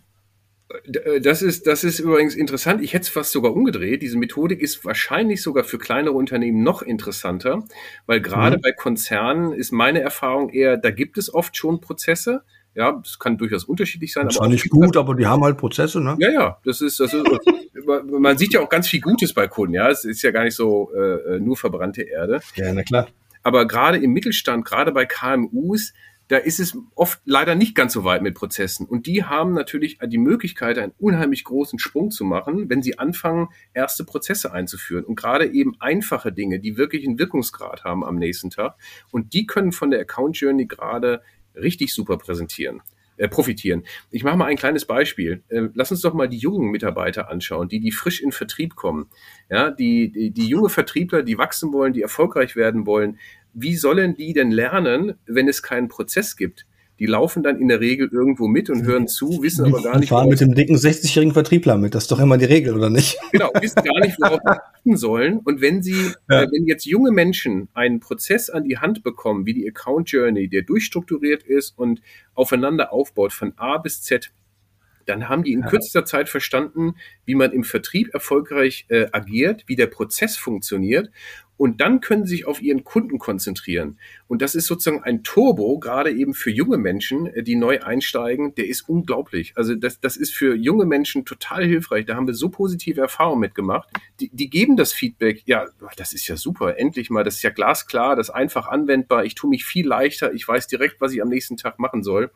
Äh, 0.70 1.20
das 1.20 1.42
ist, 1.42 1.66
das 1.66 1.85
ist 1.85 1.98
übrigens 1.98 2.35
interessant. 2.35 2.83
Ich 2.83 2.92
hätte 2.92 3.02
es 3.02 3.09
fast 3.09 3.33
sogar 3.33 3.52
umgedreht. 3.52 4.02
Diese 4.02 4.18
Methodik 4.18 4.61
ist 4.61 4.85
wahrscheinlich 4.85 5.42
sogar 5.42 5.64
für 5.64 5.78
kleinere 5.78 6.14
Unternehmen 6.14 6.62
noch 6.62 6.83
interessanter, 6.83 7.64
weil 8.06 8.20
gerade 8.20 8.56
mhm. 8.56 8.61
bei 8.62 8.72
Konzernen 8.72 9.52
ist 9.52 9.72
meine 9.72 10.00
Erfahrung 10.00 10.50
eher, 10.50 10.76
da 10.76 10.90
gibt 10.90 11.18
es 11.18 11.33
oft 11.33 11.56
schon 11.56 11.80
Prozesse. 11.80 12.42
Ja, 12.74 12.92
das 13.02 13.18
kann 13.18 13.37
durchaus 13.37 13.64
unterschiedlich 13.64 14.12
sein. 14.12 14.26
Das 14.26 14.37
ist 14.37 14.48
nicht 14.48 14.70
gut, 14.70 14.96
aber 14.96 15.16
die 15.16 15.26
haben 15.26 15.42
halt 15.42 15.56
Prozesse, 15.59 16.00
ne? 16.00 16.16
Ja, 16.20 16.30
ja, 16.30 16.59
das 16.64 16.80
ist, 16.80 17.00
das 17.00 17.12
ist 17.12 17.24
man 18.06 18.38
sieht 18.38 18.52
ja 18.52 18.61
auch 18.61 18.68
ganz 18.68 18.87
viel 18.87 19.00
Gutes 19.00 19.35
bei 19.35 19.48
Kunden, 19.48 19.74
ja. 19.74 19.90
Es 19.90 20.04
ist 20.04 20.22
ja 20.22 20.30
gar 20.30 20.44
nicht 20.44 20.54
so 20.54 20.92
äh, 20.94 21.40
nur 21.40 21.56
verbrannte 21.56 22.02
Erde. 22.02 22.40
Ja, 22.54 22.72
na 22.72 22.85
klar. 22.85 23.09
Aber 23.42 23.66
gerade 23.66 23.98
im 23.98 24.12
Mittelstand, 24.12 24.64
gerade 24.64 24.92
bei 24.92 25.04
KMUs, 25.06 25.94
da 26.30 26.36
ist 26.36 26.60
es 26.60 26.78
oft 26.94 27.20
leider 27.24 27.56
nicht 27.56 27.74
ganz 27.74 27.92
so 27.92 28.04
weit 28.04 28.22
mit 28.22 28.36
Prozessen. 28.36 28.86
Und 28.86 29.06
die 29.06 29.24
haben 29.24 29.52
natürlich 29.52 29.98
die 30.00 30.16
Möglichkeit, 30.16 30.78
einen 30.78 30.92
unheimlich 30.96 31.42
großen 31.42 31.80
Sprung 31.80 32.12
zu 32.12 32.24
machen, 32.24 32.70
wenn 32.70 32.82
sie 32.82 33.00
anfangen, 33.00 33.48
erste 33.74 34.04
Prozesse 34.04 34.52
einzuführen. 34.52 35.04
Und 35.04 35.16
gerade 35.16 35.50
eben 35.52 35.74
einfache 35.80 36.30
Dinge, 36.32 36.60
die 36.60 36.76
wirklich 36.76 37.04
einen 37.04 37.18
Wirkungsgrad 37.18 37.82
haben 37.82 38.04
am 38.04 38.14
nächsten 38.14 38.48
Tag. 38.48 38.76
Und 39.10 39.32
die 39.32 39.44
können 39.44 39.72
von 39.72 39.90
der 39.90 39.98
Account 39.98 40.38
Journey 40.38 40.66
gerade 40.66 41.20
richtig 41.56 41.92
super 41.92 42.16
präsentieren. 42.16 42.80
Äh, 43.20 43.28
profitieren. 43.28 43.84
Ich 44.10 44.24
mache 44.24 44.38
mal 44.38 44.46
ein 44.46 44.56
kleines 44.56 44.86
Beispiel. 44.86 45.42
Äh, 45.48 45.68
lass 45.74 45.90
uns 45.90 46.00
doch 46.00 46.14
mal 46.14 46.26
die 46.26 46.38
jungen 46.38 46.70
Mitarbeiter 46.70 47.28
anschauen, 47.28 47.68
die, 47.68 47.78
die 47.78 47.92
frisch 47.92 48.22
in 48.22 48.32
Vertrieb 48.32 48.76
kommen. 48.76 49.10
Ja, 49.50 49.70
die, 49.70 50.10
die, 50.10 50.30
die 50.30 50.46
junge 50.46 50.70
Vertriebler, 50.70 51.22
die 51.22 51.36
wachsen 51.36 51.70
wollen, 51.74 51.92
die 51.92 52.00
erfolgreich 52.00 52.56
werden 52.56 52.86
wollen, 52.86 53.18
wie 53.52 53.76
sollen 53.76 54.14
die 54.16 54.32
denn 54.32 54.50
lernen, 54.50 55.14
wenn 55.26 55.48
es 55.48 55.62
keinen 55.62 55.88
Prozess 55.88 56.36
gibt? 56.36 56.66
Die 57.00 57.06
laufen 57.06 57.42
dann 57.42 57.58
in 57.58 57.68
der 57.68 57.80
Regel 57.80 58.10
irgendwo 58.12 58.46
mit 58.46 58.68
und 58.68 58.84
hören 58.84 59.08
zu, 59.08 59.42
wissen 59.42 59.64
aber 59.64 59.82
gar 59.82 59.92
nicht. 59.94 60.02
Die 60.02 60.08
fahren 60.08 60.28
mit 60.28 60.40
dem 60.42 60.54
dicken 60.54 60.76
60-jährigen 60.76 61.32
Vertriebler 61.32 61.78
mit. 61.78 61.94
Das 61.94 62.04
ist 62.04 62.12
doch 62.12 62.20
immer 62.20 62.36
die 62.36 62.44
Regel, 62.44 62.74
oder 62.74 62.90
nicht? 62.90 63.16
Genau, 63.32 63.50
wissen 63.58 63.82
gar 63.82 64.00
nicht, 64.00 64.20
worauf 64.20 64.40
sie 64.44 64.50
achten 64.50 64.96
sollen. 64.98 65.38
Und 65.38 65.62
wenn 65.62 65.82
sie, 65.82 66.12
ja. 66.28 66.42
äh, 66.42 66.46
wenn 66.52 66.66
jetzt 66.66 66.84
junge 66.84 67.10
Menschen 67.10 67.68
einen 67.72 68.00
Prozess 68.00 68.50
an 68.50 68.64
die 68.64 68.76
Hand 68.76 69.02
bekommen, 69.02 69.46
wie 69.46 69.54
die 69.54 69.66
Account 69.66 70.10
Journey, 70.10 70.48
der 70.48 70.60
durchstrukturiert 70.60 71.42
ist 71.42 71.78
und 71.78 72.02
aufeinander 72.34 72.92
aufbaut 72.92 73.32
von 73.32 73.54
A 73.56 73.78
bis 73.78 74.02
Z, 74.02 74.30
dann 75.06 75.28
haben 75.28 75.42
die 75.42 75.52
in 75.52 75.62
kürzester 75.62 76.04
Zeit 76.04 76.28
verstanden, 76.28 76.96
wie 77.24 77.34
man 77.34 77.52
im 77.52 77.64
Vertrieb 77.64 78.12
erfolgreich 78.12 78.84
äh, 78.88 79.06
agiert, 79.10 79.64
wie 79.66 79.76
der 79.76 79.86
Prozess 79.86 80.36
funktioniert 80.36 81.10
und 81.61 81.83
dann 81.83 82.01
können 82.01 82.25
sie 82.25 82.37
sich 82.37 82.46
auf 82.46 82.62
ihren 82.62 82.85
Kunden 82.85 83.18
konzentrieren. 83.18 83.99
Und 84.30 84.42
das 84.42 84.54
ist 84.54 84.66
sozusagen 84.66 85.02
ein 85.02 85.24
Turbo, 85.24 85.80
gerade 85.80 86.12
eben 86.12 86.34
für 86.34 86.52
junge 86.52 86.78
Menschen, 86.78 87.26
äh, 87.26 87.42
die 87.42 87.56
neu 87.56 87.80
einsteigen, 87.80 88.54
der 88.54 88.68
ist 88.68 88.88
unglaublich. 88.88 89.54
Also 89.56 89.74
das, 89.74 89.98
das 89.98 90.16
ist 90.16 90.32
für 90.32 90.54
junge 90.54 90.84
Menschen 90.86 91.24
total 91.24 91.64
hilfreich. 91.64 92.06
Da 92.06 92.14
haben 92.14 92.28
wir 92.28 92.34
so 92.34 92.48
positive 92.48 93.00
Erfahrungen 93.00 93.40
mitgemacht. 93.40 93.88
Die, 94.20 94.30
die 94.32 94.48
geben 94.48 94.76
das 94.76 94.92
Feedback, 94.92 95.42
ja, 95.46 95.66
das 95.96 96.12
ist 96.12 96.28
ja 96.28 96.36
super, 96.36 96.78
endlich 96.78 97.10
mal, 97.10 97.24
das 97.24 97.34
ist 97.34 97.42
ja 97.42 97.50
glasklar, 97.50 98.14
das 98.14 98.28
ist 98.28 98.34
einfach 98.34 98.68
anwendbar, 98.68 99.24
ich 99.24 99.34
tue 99.34 99.50
mich 99.50 99.64
viel 99.64 99.88
leichter, 99.88 100.32
ich 100.32 100.46
weiß 100.46 100.68
direkt, 100.68 101.00
was 101.00 101.12
ich 101.12 101.20
am 101.20 101.28
nächsten 101.28 101.56
Tag 101.56 101.80
machen 101.80 102.04
soll. 102.04 102.30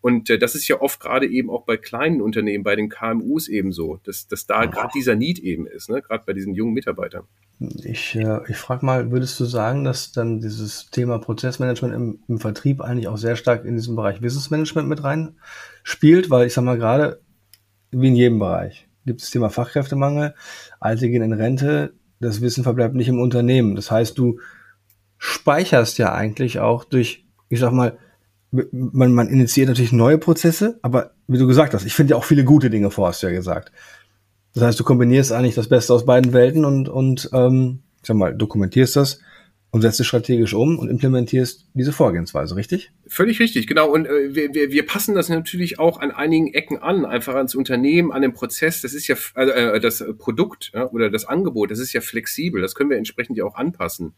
Und 0.00 0.30
äh, 0.30 0.38
das 0.38 0.54
ist 0.54 0.68
ja 0.68 0.80
oft 0.80 1.00
gerade 1.00 1.26
eben 1.26 1.50
auch 1.50 1.64
bei 1.64 1.76
kleinen 1.76 2.22
Unternehmen, 2.22 2.62
bei 2.62 2.76
den 2.76 2.88
KMUs 2.88 3.48
eben 3.48 3.72
so, 3.72 3.98
dass, 4.04 4.28
dass 4.28 4.46
da 4.46 4.66
gerade 4.66 4.92
dieser 4.94 5.16
Need 5.16 5.40
eben 5.40 5.66
ist, 5.66 5.90
ne? 5.90 6.00
gerade 6.00 6.22
bei 6.24 6.32
diesen 6.32 6.54
jungen 6.54 6.74
Mitarbeitern. 6.74 7.24
Ich, 7.84 8.16
äh, 8.16 8.40
ich 8.48 8.56
frage 8.56 8.86
mal, 8.86 9.10
würdest 9.10 9.38
du 9.38 9.44
sagen, 9.44 9.84
dass 9.84 10.12
dann 10.12 10.40
dieses 10.40 10.88
Thema 10.90 11.18
Prozessmanagement 11.40 11.94
im, 11.94 12.18
im 12.28 12.38
Vertrieb 12.38 12.80
eigentlich 12.80 13.08
auch 13.08 13.16
sehr 13.16 13.36
stark 13.36 13.64
in 13.64 13.76
diesem 13.76 13.96
Bereich 13.96 14.20
Wissensmanagement 14.20 14.88
mit 14.88 15.02
rein 15.02 15.36
spielt? 15.82 16.30
Weil 16.30 16.46
ich 16.46 16.54
sag 16.54 16.64
mal 16.64 16.78
gerade, 16.78 17.20
wie 17.90 18.08
in 18.08 18.16
jedem 18.16 18.38
Bereich, 18.38 18.88
gibt 19.06 19.20
es 19.20 19.26
das 19.26 19.32
Thema 19.32 19.48
Fachkräftemangel, 19.48 20.34
Alte 20.78 21.08
gehen 21.08 21.22
in 21.22 21.32
Rente, 21.32 21.94
das 22.20 22.40
Wissen 22.42 22.62
verbleibt 22.62 22.94
nicht 22.94 23.08
im 23.08 23.20
Unternehmen. 23.20 23.74
Das 23.74 23.90
heißt, 23.90 24.18
du 24.18 24.38
speicherst 25.16 25.98
ja 25.98 26.12
eigentlich 26.12 26.60
auch 26.60 26.84
durch, 26.84 27.24
ich 27.48 27.60
sag 27.60 27.72
mal, 27.72 27.96
man, 28.50 29.12
man 29.12 29.28
initiiert 29.28 29.68
natürlich 29.68 29.92
neue 29.92 30.18
Prozesse, 30.18 30.78
aber 30.82 31.12
wie 31.26 31.38
du 31.38 31.46
gesagt 31.46 31.72
hast, 31.72 31.86
ich 31.86 31.94
finde 31.94 32.12
ja 32.12 32.16
auch 32.16 32.24
viele 32.24 32.44
gute 32.44 32.68
Dinge 32.68 32.90
vor, 32.90 33.08
hast 33.08 33.22
du 33.22 33.28
ja 33.28 33.32
gesagt. 33.32 33.72
Das 34.52 34.64
heißt, 34.64 34.80
du 34.80 34.84
kombinierst 34.84 35.32
eigentlich 35.32 35.54
das 35.54 35.68
Beste 35.68 35.94
aus 35.94 36.04
beiden 36.04 36.32
Welten 36.32 36.64
und, 36.64 36.88
und 36.88 37.30
ähm, 37.32 37.80
ich 38.02 38.08
sag 38.08 38.16
mal, 38.16 38.34
dokumentierst 38.34 38.96
das 38.96 39.20
und 39.70 39.82
setzt 39.82 40.00
es 40.00 40.06
strategisch 40.06 40.54
um 40.54 40.78
und 40.78 40.88
implementierst 40.88 41.66
diese 41.74 41.92
Vorgehensweise, 41.92 42.56
richtig? 42.56 42.92
Völlig 43.12 43.40
richtig, 43.40 43.66
genau. 43.66 43.90
Und 43.90 44.06
äh, 44.06 44.36
wir, 44.36 44.54
wir, 44.54 44.70
wir 44.70 44.86
passen 44.86 45.16
das 45.16 45.28
natürlich 45.28 45.80
auch 45.80 45.98
an 45.98 46.12
einigen 46.12 46.54
Ecken 46.54 46.78
an, 46.78 47.04
einfach 47.04 47.34
ans 47.34 47.56
Unternehmen, 47.56 48.12
an 48.12 48.22
den 48.22 48.32
Prozess. 48.32 48.82
Das 48.82 48.94
ist 48.94 49.08
ja 49.08 49.16
äh, 49.34 49.76
äh, 49.76 49.80
das 49.80 50.04
Produkt 50.16 50.70
ja, 50.74 50.88
oder 50.88 51.10
das 51.10 51.24
Angebot, 51.24 51.72
das 51.72 51.80
ist 51.80 51.92
ja 51.92 52.02
flexibel. 52.02 52.62
Das 52.62 52.76
können 52.76 52.88
wir 52.88 52.98
entsprechend 52.98 53.36
ja 53.36 53.44
auch 53.44 53.56
anpassen, 53.56 54.14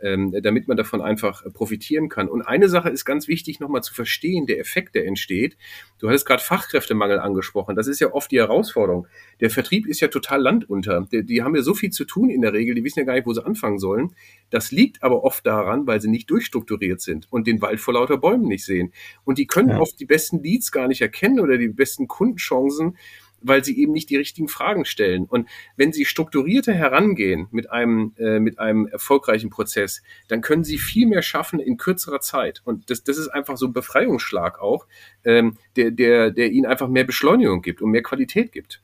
ähm, 0.00 0.32
damit 0.44 0.68
man 0.68 0.76
davon 0.76 1.00
einfach 1.00 1.42
profitieren 1.54 2.08
kann. 2.08 2.28
Und 2.28 2.42
eine 2.42 2.68
Sache 2.68 2.88
ist 2.88 3.04
ganz 3.04 3.26
wichtig, 3.26 3.58
nochmal 3.58 3.82
zu 3.82 3.92
verstehen, 3.92 4.46
der 4.46 4.60
Effekt, 4.60 4.94
der 4.94 5.06
entsteht. 5.06 5.56
Du 5.98 6.08
hattest 6.08 6.24
gerade 6.24 6.40
Fachkräftemangel 6.40 7.18
angesprochen. 7.18 7.74
Das 7.74 7.88
ist 7.88 7.98
ja 7.98 8.12
oft 8.12 8.30
die 8.30 8.38
Herausforderung. 8.38 9.08
Der 9.40 9.50
Vertrieb 9.50 9.88
ist 9.88 9.98
ja 9.98 10.06
total 10.06 10.40
landunter. 10.40 11.04
Die, 11.10 11.26
die 11.26 11.42
haben 11.42 11.56
ja 11.56 11.62
so 11.62 11.74
viel 11.74 11.90
zu 11.90 12.04
tun 12.04 12.30
in 12.30 12.42
der 12.42 12.52
Regel, 12.52 12.76
die 12.76 12.84
wissen 12.84 13.00
ja 13.00 13.06
gar 13.06 13.14
nicht, 13.14 13.26
wo 13.26 13.32
sie 13.32 13.44
anfangen 13.44 13.80
sollen. 13.80 14.14
Das 14.50 14.70
liegt 14.70 15.02
aber 15.02 15.24
oft 15.24 15.44
daran, 15.44 15.88
weil 15.88 16.00
sie 16.00 16.08
nicht 16.08 16.30
durchstrukturiert 16.30 17.00
sind 17.00 17.26
und 17.30 17.48
den 17.48 17.60
Wald 17.60 17.80
vor 17.80 17.94
lauter 17.94 18.18
Bäumen 18.18 18.35
nicht 18.42 18.64
sehen. 18.64 18.92
Und 19.24 19.38
die 19.38 19.46
können 19.46 19.70
ja. 19.70 19.78
oft 19.78 19.98
die 19.98 20.06
besten 20.06 20.42
Leads 20.42 20.72
gar 20.72 20.88
nicht 20.88 21.00
erkennen 21.00 21.40
oder 21.40 21.58
die 21.58 21.68
besten 21.68 22.08
Kundenchancen, 22.08 22.96
weil 23.40 23.64
sie 23.64 23.78
eben 23.78 23.92
nicht 23.92 24.10
die 24.10 24.16
richtigen 24.16 24.48
Fragen 24.48 24.84
stellen. 24.84 25.24
Und 25.24 25.48
wenn 25.76 25.92
sie 25.92 26.04
strukturierter 26.04 26.72
herangehen 26.72 27.48
mit 27.50 27.70
einem, 27.70 28.14
äh, 28.18 28.40
mit 28.40 28.58
einem 28.58 28.86
erfolgreichen 28.86 29.50
Prozess, 29.50 30.02
dann 30.28 30.40
können 30.40 30.64
sie 30.64 30.78
viel 30.78 31.06
mehr 31.06 31.22
schaffen 31.22 31.60
in 31.60 31.76
kürzerer 31.76 32.20
Zeit. 32.20 32.62
Und 32.64 32.90
das, 32.90 33.04
das 33.04 33.18
ist 33.18 33.28
einfach 33.28 33.56
so 33.56 33.66
ein 33.66 33.72
Befreiungsschlag 33.72 34.60
auch, 34.60 34.86
ähm, 35.24 35.56
der, 35.76 35.90
der, 35.90 36.30
der 36.30 36.50
ihnen 36.50 36.66
einfach 36.66 36.88
mehr 36.88 37.04
Beschleunigung 37.04 37.62
gibt 37.62 37.82
und 37.82 37.90
mehr 37.90 38.02
Qualität 38.02 38.52
gibt. 38.52 38.80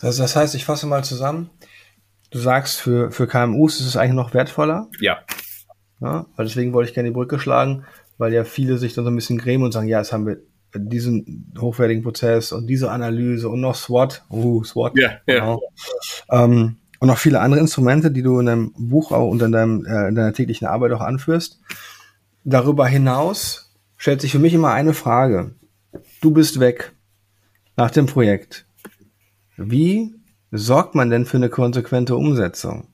Also 0.00 0.22
das 0.22 0.36
heißt, 0.36 0.54
ich 0.54 0.64
fasse 0.64 0.86
mal 0.86 1.04
zusammen. 1.04 1.50
Du 2.30 2.38
sagst, 2.38 2.80
für, 2.80 3.10
für 3.10 3.26
KMUs 3.26 3.80
ist 3.80 3.86
es 3.86 3.96
eigentlich 3.96 4.14
noch 4.14 4.34
wertvoller. 4.34 4.90
Ja. 5.00 5.20
Ja. 6.00 6.26
Weil 6.36 6.46
deswegen 6.46 6.72
wollte 6.72 6.88
ich 6.88 6.94
gerne 6.94 7.08
die 7.08 7.14
Brücke 7.14 7.38
schlagen, 7.38 7.84
weil 8.18 8.32
ja 8.32 8.44
viele 8.44 8.78
sich 8.78 8.94
dann 8.94 9.04
so 9.04 9.10
ein 9.10 9.16
bisschen 9.16 9.38
grämen 9.38 9.64
und 9.64 9.72
sagen, 9.72 9.88
ja, 9.88 9.98
jetzt 9.98 10.12
haben 10.12 10.26
wir 10.26 10.38
diesen 10.76 11.52
hochwertigen 11.58 12.02
Prozess 12.02 12.52
und 12.52 12.66
diese 12.66 12.90
Analyse 12.90 13.48
und 13.48 13.60
noch 13.60 13.74
SWOT. 13.74 14.24
Uh, 14.30 14.64
SWOT. 14.64 14.98
Ja, 14.98 15.12
genau. 15.26 15.62
ja. 16.30 16.44
Ähm, 16.44 16.76
und 17.00 17.08
noch 17.08 17.18
viele 17.18 17.40
andere 17.40 17.60
Instrumente, 17.60 18.10
die 18.10 18.22
du 18.22 18.40
in 18.40 18.46
deinem 18.46 18.72
Buch 18.76 19.12
auch 19.12 19.28
und 19.28 19.42
in, 19.42 19.52
deinem, 19.52 19.84
äh, 19.84 20.08
in 20.08 20.14
deiner 20.14 20.32
täglichen 20.32 20.66
Arbeit 20.66 20.92
auch 20.92 21.00
anführst. 21.00 21.60
Darüber 22.44 22.86
hinaus 22.86 23.74
stellt 23.96 24.20
sich 24.20 24.32
für 24.32 24.38
mich 24.38 24.54
immer 24.54 24.72
eine 24.72 24.94
Frage. 24.94 25.54
Du 26.20 26.30
bist 26.30 26.60
weg 26.60 26.92
nach 27.76 27.90
dem 27.90 28.06
Projekt. 28.06 28.66
Wie 29.56 30.14
sorgt 30.50 30.94
man 30.94 31.10
denn 31.10 31.24
für 31.24 31.36
eine 31.36 31.48
konsequente 31.48 32.16
Umsetzung? 32.16 32.88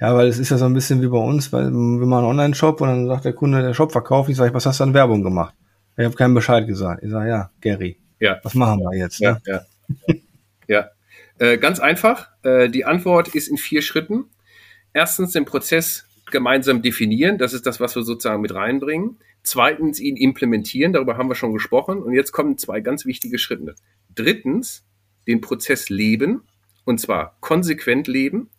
Ja, 0.00 0.14
weil 0.14 0.28
es 0.28 0.38
ist 0.38 0.50
ja 0.50 0.58
so 0.58 0.64
ein 0.64 0.74
bisschen 0.74 1.02
wie 1.02 1.08
bei 1.08 1.18
uns, 1.18 1.52
weil 1.52 1.70
wir 1.70 2.06
machen 2.06 2.24
einen 2.24 2.30
Online-Shop 2.30 2.80
und 2.80 2.88
dann 2.88 3.06
sagt 3.06 3.24
der 3.24 3.32
Kunde, 3.32 3.62
der 3.62 3.74
Shop 3.74 3.92
verkauft, 3.92 4.30
ich 4.30 4.36
sage, 4.36 4.54
was 4.54 4.66
hast 4.66 4.80
du 4.80 4.84
an 4.84 4.94
Werbung 4.94 5.22
gemacht? 5.22 5.54
Ich 5.96 6.04
habe 6.04 6.14
keinen 6.14 6.34
Bescheid 6.34 6.66
gesagt. 6.66 7.02
Ich 7.02 7.10
sage, 7.10 7.28
ja, 7.28 7.50
Gary, 7.60 7.98
ja. 8.18 8.38
was 8.42 8.54
machen 8.54 8.80
wir 8.80 8.96
jetzt? 8.96 9.20
Ne? 9.20 9.40
Ja, 9.46 9.64
ja. 10.06 10.14
ja. 10.68 10.90
Äh, 11.38 11.58
ganz 11.58 11.80
einfach. 11.80 12.28
Äh, 12.42 12.68
die 12.68 12.84
Antwort 12.84 13.28
ist 13.34 13.48
in 13.48 13.56
vier 13.56 13.82
Schritten. 13.82 14.24
Erstens 14.92 15.32
den 15.32 15.44
Prozess 15.44 16.04
gemeinsam 16.30 16.82
definieren. 16.82 17.38
Das 17.38 17.52
ist 17.52 17.66
das, 17.66 17.80
was 17.80 17.94
wir 17.94 18.02
sozusagen 18.02 18.42
mit 18.42 18.54
reinbringen. 18.54 19.18
Zweitens 19.42 20.00
ihn 20.00 20.16
implementieren. 20.16 20.92
Darüber 20.92 21.16
haben 21.16 21.28
wir 21.28 21.34
schon 21.34 21.52
gesprochen. 21.52 22.02
Und 22.02 22.14
jetzt 22.14 22.32
kommen 22.32 22.58
zwei 22.58 22.80
ganz 22.80 23.06
wichtige 23.06 23.38
Schritte. 23.38 23.74
Drittens 24.14 24.84
den 25.26 25.40
Prozess 25.40 25.88
leben. 25.88 26.42
Und 26.84 27.00
zwar 27.00 27.36
konsequent 27.40 28.08
leben. 28.08 28.50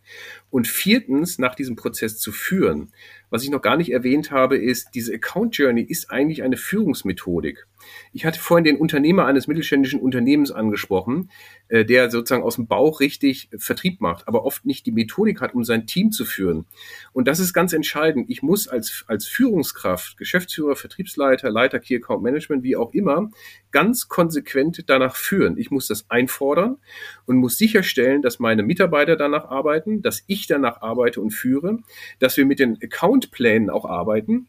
Und 0.53 0.67
viertens, 0.67 1.39
nach 1.39 1.55
diesem 1.55 1.75
Prozess 1.75 2.19
zu 2.19 2.31
führen. 2.31 2.91
Was 3.31 3.43
ich 3.43 3.49
noch 3.49 3.63
gar 3.63 3.75
nicht 3.75 3.91
erwähnt 3.91 4.29
habe, 4.29 4.55
ist, 4.55 4.89
diese 4.93 5.15
Account 5.15 5.57
Journey 5.57 5.81
ist 5.81 6.11
eigentlich 6.11 6.43
eine 6.43 6.57
Führungsmethodik. 6.57 7.65
Ich 8.11 8.25
hatte 8.25 8.39
vorhin 8.39 8.63
den 8.63 8.77
Unternehmer 8.77 9.25
eines 9.25 9.47
mittelständischen 9.47 9.99
Unternehmens 9.99 10.51
angesprochen, 10.51 11.29
äh, 11.67 11.85
der 11.85 12.09
sozusagen 12.09 12.43
aus 12.43 12.55
dem 12.55 12.67
Bauch 12.67 12.99
richtig 12.99 13.49
Vertrieb 13.57 14.01
macht, 14.01 14.27
aber 14.27 14.45
oft 14.45 14.65
nicht 14.65 14.85
die 14.85 14.91
Methodik 14.91 15.41
hat, 15.41 15.53
um 15.53 15.63
sein 15.63 15.87
Team 15.87 16.11
zu 16.11 16.25
führen. 16.25 16.65
Und 17.13 17.27
das 17.27 17.39
ist 17.39 17.53
ganz 17.53 17.73
entscheidend. 17.73 18.29
Ich 18.29 18.41
muss 18.41 18.67
als, 18.67 19.05
als 19.07 19.27
Führungskraft, 19.27 20.17
Geschäftsführer, 20.17 20.75
Vertriebsleiter, 20.75 21.49
Leiter 21.49 21.79
Key 21.79 21.95
Account 21.95 22.23
Management, 22.23 22.63
wie 22.63 22.75
auch 22.75 22.93
immer, 22.93 23.29
ganz 23.71 24.07
konsequent 24.07 24.83
danach 24.87 25.15
führen. 25.15 25.57
Ich 25.57 25.71
muss 25.71 25.87
das 25.87 26.09
einfordern 26.09 26.77
und 27.25 27.37
muss 27.37 27.57
sicherstellen, 27.57 28.21
dass 28.21 28.39
meine 28.39 28.63
Mitarbeiter 28.63 29.15
danach 29.15 29.45
arbeiten, 29.45 30.01
dass 30.01 30.23
ich 30.27 30.47
danach 30.47 30.81
arbeite 30.81 31.21
und 31.21 31.31
führe, 31.31 31.79
dass 32.19 32.37
wir 32.37 32.45
mit 32.45 32.59
den 32.59 32.77
Account 32.81 33.13
Accountplänen 33.13 33.69
auch 33.69 33.85
arbeiten 33.85 34.47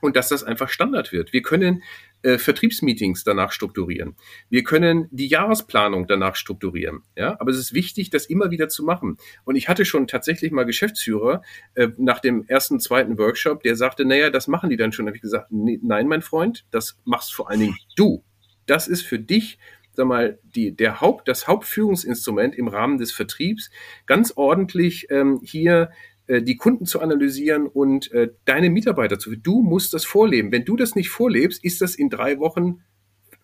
und 0.00 0.16
dass 0.16 0.28
das 0.28 0.44
einfach 0.44 0.68
Standard 0.68 1.12
wird. 1.12 1.32
Wir 1.32 1.42
können 1.42 1.82
äh, 2.22 2.38
Vertriebsmeetings 2.38 3.24
danach 3.24 3.52
strukturieren. 3.52 4.16
Wir 4.48 4.62
können 4.62 5.08
die 5.10 5.26
Jahresplanung 5.26 6.06
danach 6.06 6.36
strukturieren. 6.36 7.02
Ja, 7.16 7.36
aber 7.40 7.50
es 7.50 7.58
ist 7.58 7.74
wichtig, 7.74 8.10
das 8.10 8.26
immer 8.26 8.50
wieder 8.50 8.68
zu 8.68 8.84
machen. 8.84 9.16
Und 9.44 9.56
ich 9.56 9.68
hatte 9.68 9.84
schon 9.84 10.06
tatsächlich 10.06 10.52
mal 10.52 10.64
Geschäftsführer 10.64 11.42
äh, 11.74 11.88
nach 11.98 12.20
dem 12.20 12.44
ersten, 12.46 12.80
zweiten 12.80 13.18
Workshop, 13.18 13.62
der 13.62 13.76
sagte, 13.76 14.04
naja, 14.04 14.30
das 14.30 14.48
machen 14.48 14.70
die 14.70 14.76
dann 14.76 14.92
schon. 14.92 15.06
Da 15.06 15.10
habe 15.10 15.16
ich 15.16 15.22
gesagt, 15.22 15.50
nee, 15.50 15.78
nein, 15.82 16.08
mein 16.08 16.22
Freund, 16.22 16.64
das 16.70 16.98
machst 17.04 17.34
vor 17.34 17.50
allen 17.50 17.60
Dingen 17.60 17.76
du. 17.96 18.24
Das 18.66 18.88
ist 18.88 19.02
für 19.02 19.18
dich 19.18 19.58
sag 19.94 20.06
mal, 20.06 20.38
die, 20.42 20.74
der 20.74 21.00
Haupt, 21.00 21.28
das 21.28 21.46
Hauptführungsinstrument 21.46 22.54
im 22.54 22.68
Rahmen 22.68 22.98
des 22.98 23.12
Vertriebs, 23.12 23.70
ganz 24.06 24.32
ordentlich 24.36 25.08
ähm, 25.10 25.40
hier 25.42 25.90
die 26.28 26.56
Kunden 26.56 26.86
zu 26.86 27.00
analysieren 27.00 27.66
und 27.66 28.12
äh, 28.12 28.30
deine 28.44 28.70
Mitarbeiter 28.70 29.18
zu. 29.18 29.34
Du 29.36 29.62
musst 29.62 29.94
das 29.94 30.04
vorleben. 30.04 30.52
Wenn 30.52 30.64
du 30.64 30.76
das 30.76 30.94
nicht 30.94 31.10
vorlebst, 31.10 31.64
ist 31.64 31.80
das 31.80 31.94
in 31.94 32.10
drei 32.10 32.38
Wochen 32.38 32.82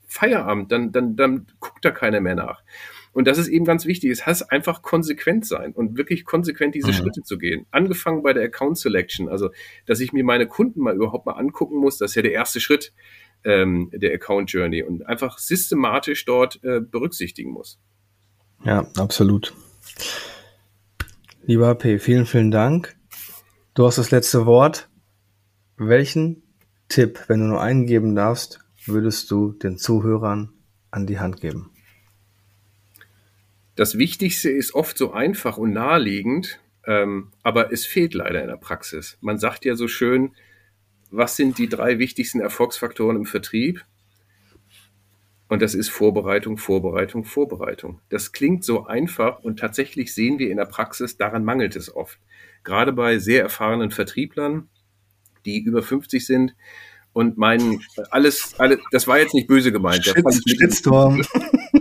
Feierabend. 0.07 0.73
Dann, 0.73 0.93
dann, 0.93 1.17
dann 1.17 1.47
guckt 1.61 1.85
da 1.85 1.91
keiner 1.91 2.21
mehr 2.21 2.35
nach. 2.35 2.63
Und 3.13 3.27
das 3.27 3.39
ist 3.39 3.49
eben 3.49 3.65
ganz 3.65 3.85
wichtig. 3.87 4.11
Es 4.11 4.27
heißt 4.27 4.53
einfach 4.53 4.83
konsequent 4.83 5.47
sein 5.47 5.73
und 5.73 5.97
wirklich 5.97 6.25
konsequent 6.25 6.75
diese 6.75 6.89
mhm. 6.89 6.93
Schritte 6.93 7.23
zu 7.23 7.37
gehen. 7.37 7.67
Angefangen 7.71 8.23
bei 8.23 8.33
der 8.33 8.45
Account 8.45 8.79
Selection, 8.79 9.29
also 9.29 9.51
dass 9.87 10.01
ich 10.01 10.13
mir 10.13 10.25
meine 10.25 10.47
Kunden 10.47 10.81
mal 10.81 10.95
überhaupt 10.95 11.27
mal 11.27 11.33
angucken 11.33 11.79
muss, 11.79 11.99
das 11.99 12.13
ist 12.13 12.15
ja 12.15 12.23
der 12.23 12.33
erste 12.33 12.61
Schritt 12.61 12.93
ähm, 13.45 13.91
der 13.93 14.15
Account 14.15 14.53
Journey 14.53 14.83
und 14.83 15.07
einfach 15.07 15.39
systematisch 15.39 16.25
dort 16.27 16.63
äh, 16.63 16.81
berücksichtigen 16.81 17.51
muss. 17.51 17.81
Ja, 18.65 18.87
absolut. 18.97 19.55
Lieber 21.49 21.75
P, 21.77 21.99
vielen, 21.99 22.27
vielen 22.27 22.51
Dank. 22.51 22.95
Du 23.73 23.87
hast 23.87 23.97
das 23.97 24.11
letzte 24.11 24.45
Wort. 24.45 24.91
Welchen 25.79 26.43
Tipp, 26.91 27.21
wenn 27.29 27.41
du 27.41 27.47
nur 27.47 27.63
einen 27.63 27.87
geben 27.87 28.15
darfst, 28.15 28.61
würdest 28.85 29.31
du 29.31 29.53
den 29.53 29.79
Zuhörern 29.79 30.53
an 30.91 31.07
die 31.07 31.19
Hand 31.19 31.41
geben? 31.41 31.71
Das 33.77 33.97
Wichtigste 33.97 34.51
ist 34.51 34.75
oft 34.75 34.99
so 34.99 35.13
einfach 35.13 35.57
und 35.57 35.73
naheliegend, 35.73 36.61
ähm, 36.87 37.29
aber 37.43 37.73
es 37.73 37.87
fehlt 37.87 38.13
leider 38.13 38.43
in 38.43 38.49
der 38.49 38.59
Praxis. 38.59 39.17
Man 39.23 39.39
sagt 39.39 39.65
ja 39.65 39.75
so 39.75 39.89
schön, 39.89 40.33
was 41.11 41.37
sind 41.37 41.57
die 41.57 41.71
drei 41.71 41.99
wichtigsten 41.99 42.41
Erfolgsfaktoren 42.41 43.17
im 43.17 43.25
Vertrieb? 43.25 43.87
Und 45.49 45.63
das 45.63 45.75
ist 45.75 45.89
Vorbereitung, 45.89 46.59
Vorbereitung, 46.59 47.25
Vorbereitung. 47.25 48.01
Das 48.11 48.33
klingt 48.33 48.65
so 48.65 48.87
einfach 48.87 49.41
und 49.41 49.59
tatsächlich 49.59 50.15
sehen 50.15 50.39
wir 50.39 50.51
in 50.51 50.59
der 50.59 50.67
Praxis, 50.67 51.17
daran 51.17 51.45
mangelt 51.45 51.75
es 51.75 51.95
oft. 51.95 52.19
Gerade 52.65 52.93
bei 52.93 53.19
sehr 53.19 53.43
erfahrenen 53.43 53.91
Vertrieblern, 53.91 54.69
die 55.47 55.61
über 55.61 55.83
50 55.83 56.27
sind 56.27 56.55
und 57.15 57.39
meinen, 57.39 57.81
alles, 58.11 58.55
alles 58.59 58.79
das 58.91 59.09
war 59.09 59.19
jetzt 59.19 59.35
nicht 59.35 59.47
böse 59.47 59.73
gemeint. 59.73 60.05
Shitstorm. 60.05 61.25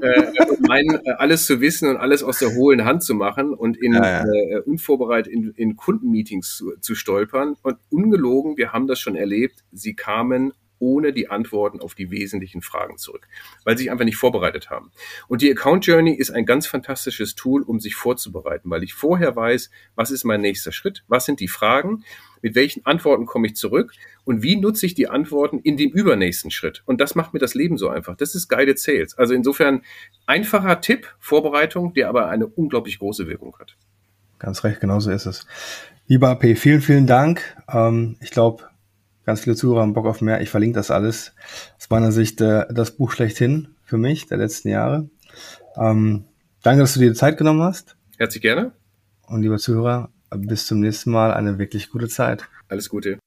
Äh, 0.01 0.31
meinen, 0.67 0.99
äh, 1.05 1.11
alles 1.17 1.45
zu 1.45 1.59
wissen 1.61 1.89
und 1.89 1.97
alles 1.97 2.21
aus 2.21 2.39
der 2.39 2.53
hohlen 2.53 2.85
Hand 2.85 3.03
zu 3.03 3.15
machen 3.15 3.53
und 3.53 3.77
in 3.77 3.93
ja, 3.93 4.25
ja. 4.25 4.25
Äh, 4.25 4.59
unvorbereitet 4.59 5.31
in, 5.31 5.53
in 5.55 5.75
Kundenmeetings 5.75 6.57
zu, 6.57 6.77
zu 6.81 6.93
stolpern. 6.93 7.55
Und 7.63 7.77
ungelogen, 7.89 8.57
wir 8.57 8.73
haben 8.73 8.85
das 8.85 8.99
schon 8.99 9.15
erlebt, 9.15 9.63
sie 9.71 9.95
kamen 9.95 10.53
ohne 10.79 11.13
die 11.13 11.29
Antworten 11.29 11.79
auf 11.79 11.95
die 11.95 12.11
wesentlichen 12.11 12.61
Fragen 12.61 12.97
zurück, 12.97 13.27
weil 13.63 13.77
sie 13.77 13.83
sich 13.83 13.91
einfach 13.91 14.05
nicht 14.05 14.17
vorbereitet 14.17 14.69
haben. 14.69 14.91
Und 15.27 15.41
die 15.41 15.51
Account 15.51 15.85
Journey 15.85 16.13
ist 16.13 16.31
ein 16.31 16.45
ganz 16.45 16.67
fantastisches 16.67 17.35
Tool, 17.35 17.61
um 17.61 17.79
sich 17.79 17.95
vorzubereiten, 17.95 18.69
weil 18.69 18.83
ich 18.83 18.93
vorher 18.93 19.35
weiß, 19.35 19.69
was 19.95 20.11
ist 20.11 20.23
mein 20.23 20.41
nächster 20.41 20.71
Schritt, 20.71 21.03
was 21.07 21.25
sind 21.25 21.39
die 21.39 21.47
Fragen, 21.47 22.03
mit 22.41 22.55
welchen 22.55 22.85
Antworten 22.85 23.25
komme 23.25 23.47
ich 23.47 23.55
zurück 23.55 23.93
und 24.23 24.43
wie 24.43 24.55
nutze 24.55 24.85
ich 24.85 24.93
die 24.93 25.07
Antworten 25.07 25.59
in 25.59 25.77
dem 25.77 25.91
übernächsten 25.91 26.51
Schritt. 26.51 26.83
Und 26.85 27.01
das 27.01 27.15
macht 27.15 27.33
mir 27.33 27.39
das 27.39 27.55
Leben 27.55 27.77
so 27.77 27.89
einfach. 27.89 28.15
Das 28.15 28.35
ist 28.35 28.47
Guided 28.47 28.79
Sales. 28.79 29.17
Also 29.17 29.33
insofern 29.33 29.81
einfacher 30.25 30.81
Tipp, 30.81 31.15
Vorbereitung, 31.19 31.93
der 31.93 32.09
aber 32.09 32.29
eine 32.29 32.47
unglaublich 32.47 32.99
große 32.99 33.27
Wirkung 33.27 33.57
hat. 33.59 33.75
Ganz 34.39 34.63
recht, 34.63 34.79
genauso 34.79 35.11
ist 35.11 35.25
es. 35.25 35.47
Lieber 36.07 36.29
AP, 36.29 36.57
vielen, 36.57 36.81
vielen 36.81 37.07
Dank. 37.07 37.57
Ähm, 37.69 38.17
ich 38.21 38.31
glaube, 38.31 38.63
Ganz 39.27 39.41
viele 39.41 39.57
Zuhörer 39.57 39.81
haben 39.81 39.91
Bock 39.91 40.05
auf 40.05 40.21
mehr. 40.21 40.39
Ich 40.39 40.49
verlinke 40.49 40.75
das 40.75 40.89
alles. 40.89 41.33
Aus 41.77 41.89
meiner 41.89 42.13
Sicht 42.13 42.39
äh, 42.39 42.63
das 42.69 42.91
Buch 42.91 43.11
schlechthin 43.11 43.75
für 43.83 43.97
mich 43.97 44.27
der 44.27 44.37
letzten 44.37 44.69
Jahre. 44.69 45.09
Ähm, 45.75 46.23
danke, 46.63 46.79
dass 46.79 46.93
du 46.93 47.01
dir 47.01 47.09
die 47.09 47.13
Zeit 47.13 47.37
genommen 47.37 47.61
hast. 47.61 47.97
Herzlich 48.17 48.41
gerne. 48.41 48.71
Und 49.27 49.41
lieber 49.41 49.57
Zuhörer, 49.57 50.11
bis 50.33 50.65
zum 50.65 50.79
nächsten 50.79 51.11
Mal. 51.11 51.33
Eine 51.33 51.59
wirklich 51.59 51.89
gute 51.89 52.07
Zeit. 52.07 52.47
Alles 52.69 52.87
Gute. 52.87 53.19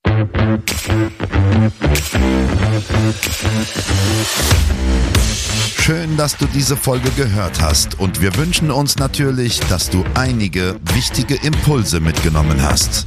Schön, 5.76 6.16
dass 6.16 6.38
du 6.38 6.46
diese 6.46 6.78
Folge 6.78 7.10
gehört 7.10 7.60
hast 7.60 8.00
und 8.00 8.22
wir 8.22 8.34
wünschen 8.36 8.70
uns 8.70 8.96
natürlich, 8.96 9.60
dass 9.68 9.90
du 9.90 10.02
einige 10.14 10.76
wichtige 10.94 11.34
Impulse 11.34 12.00
mitgenommen 12.00 12.62
hast. 12.62 13.06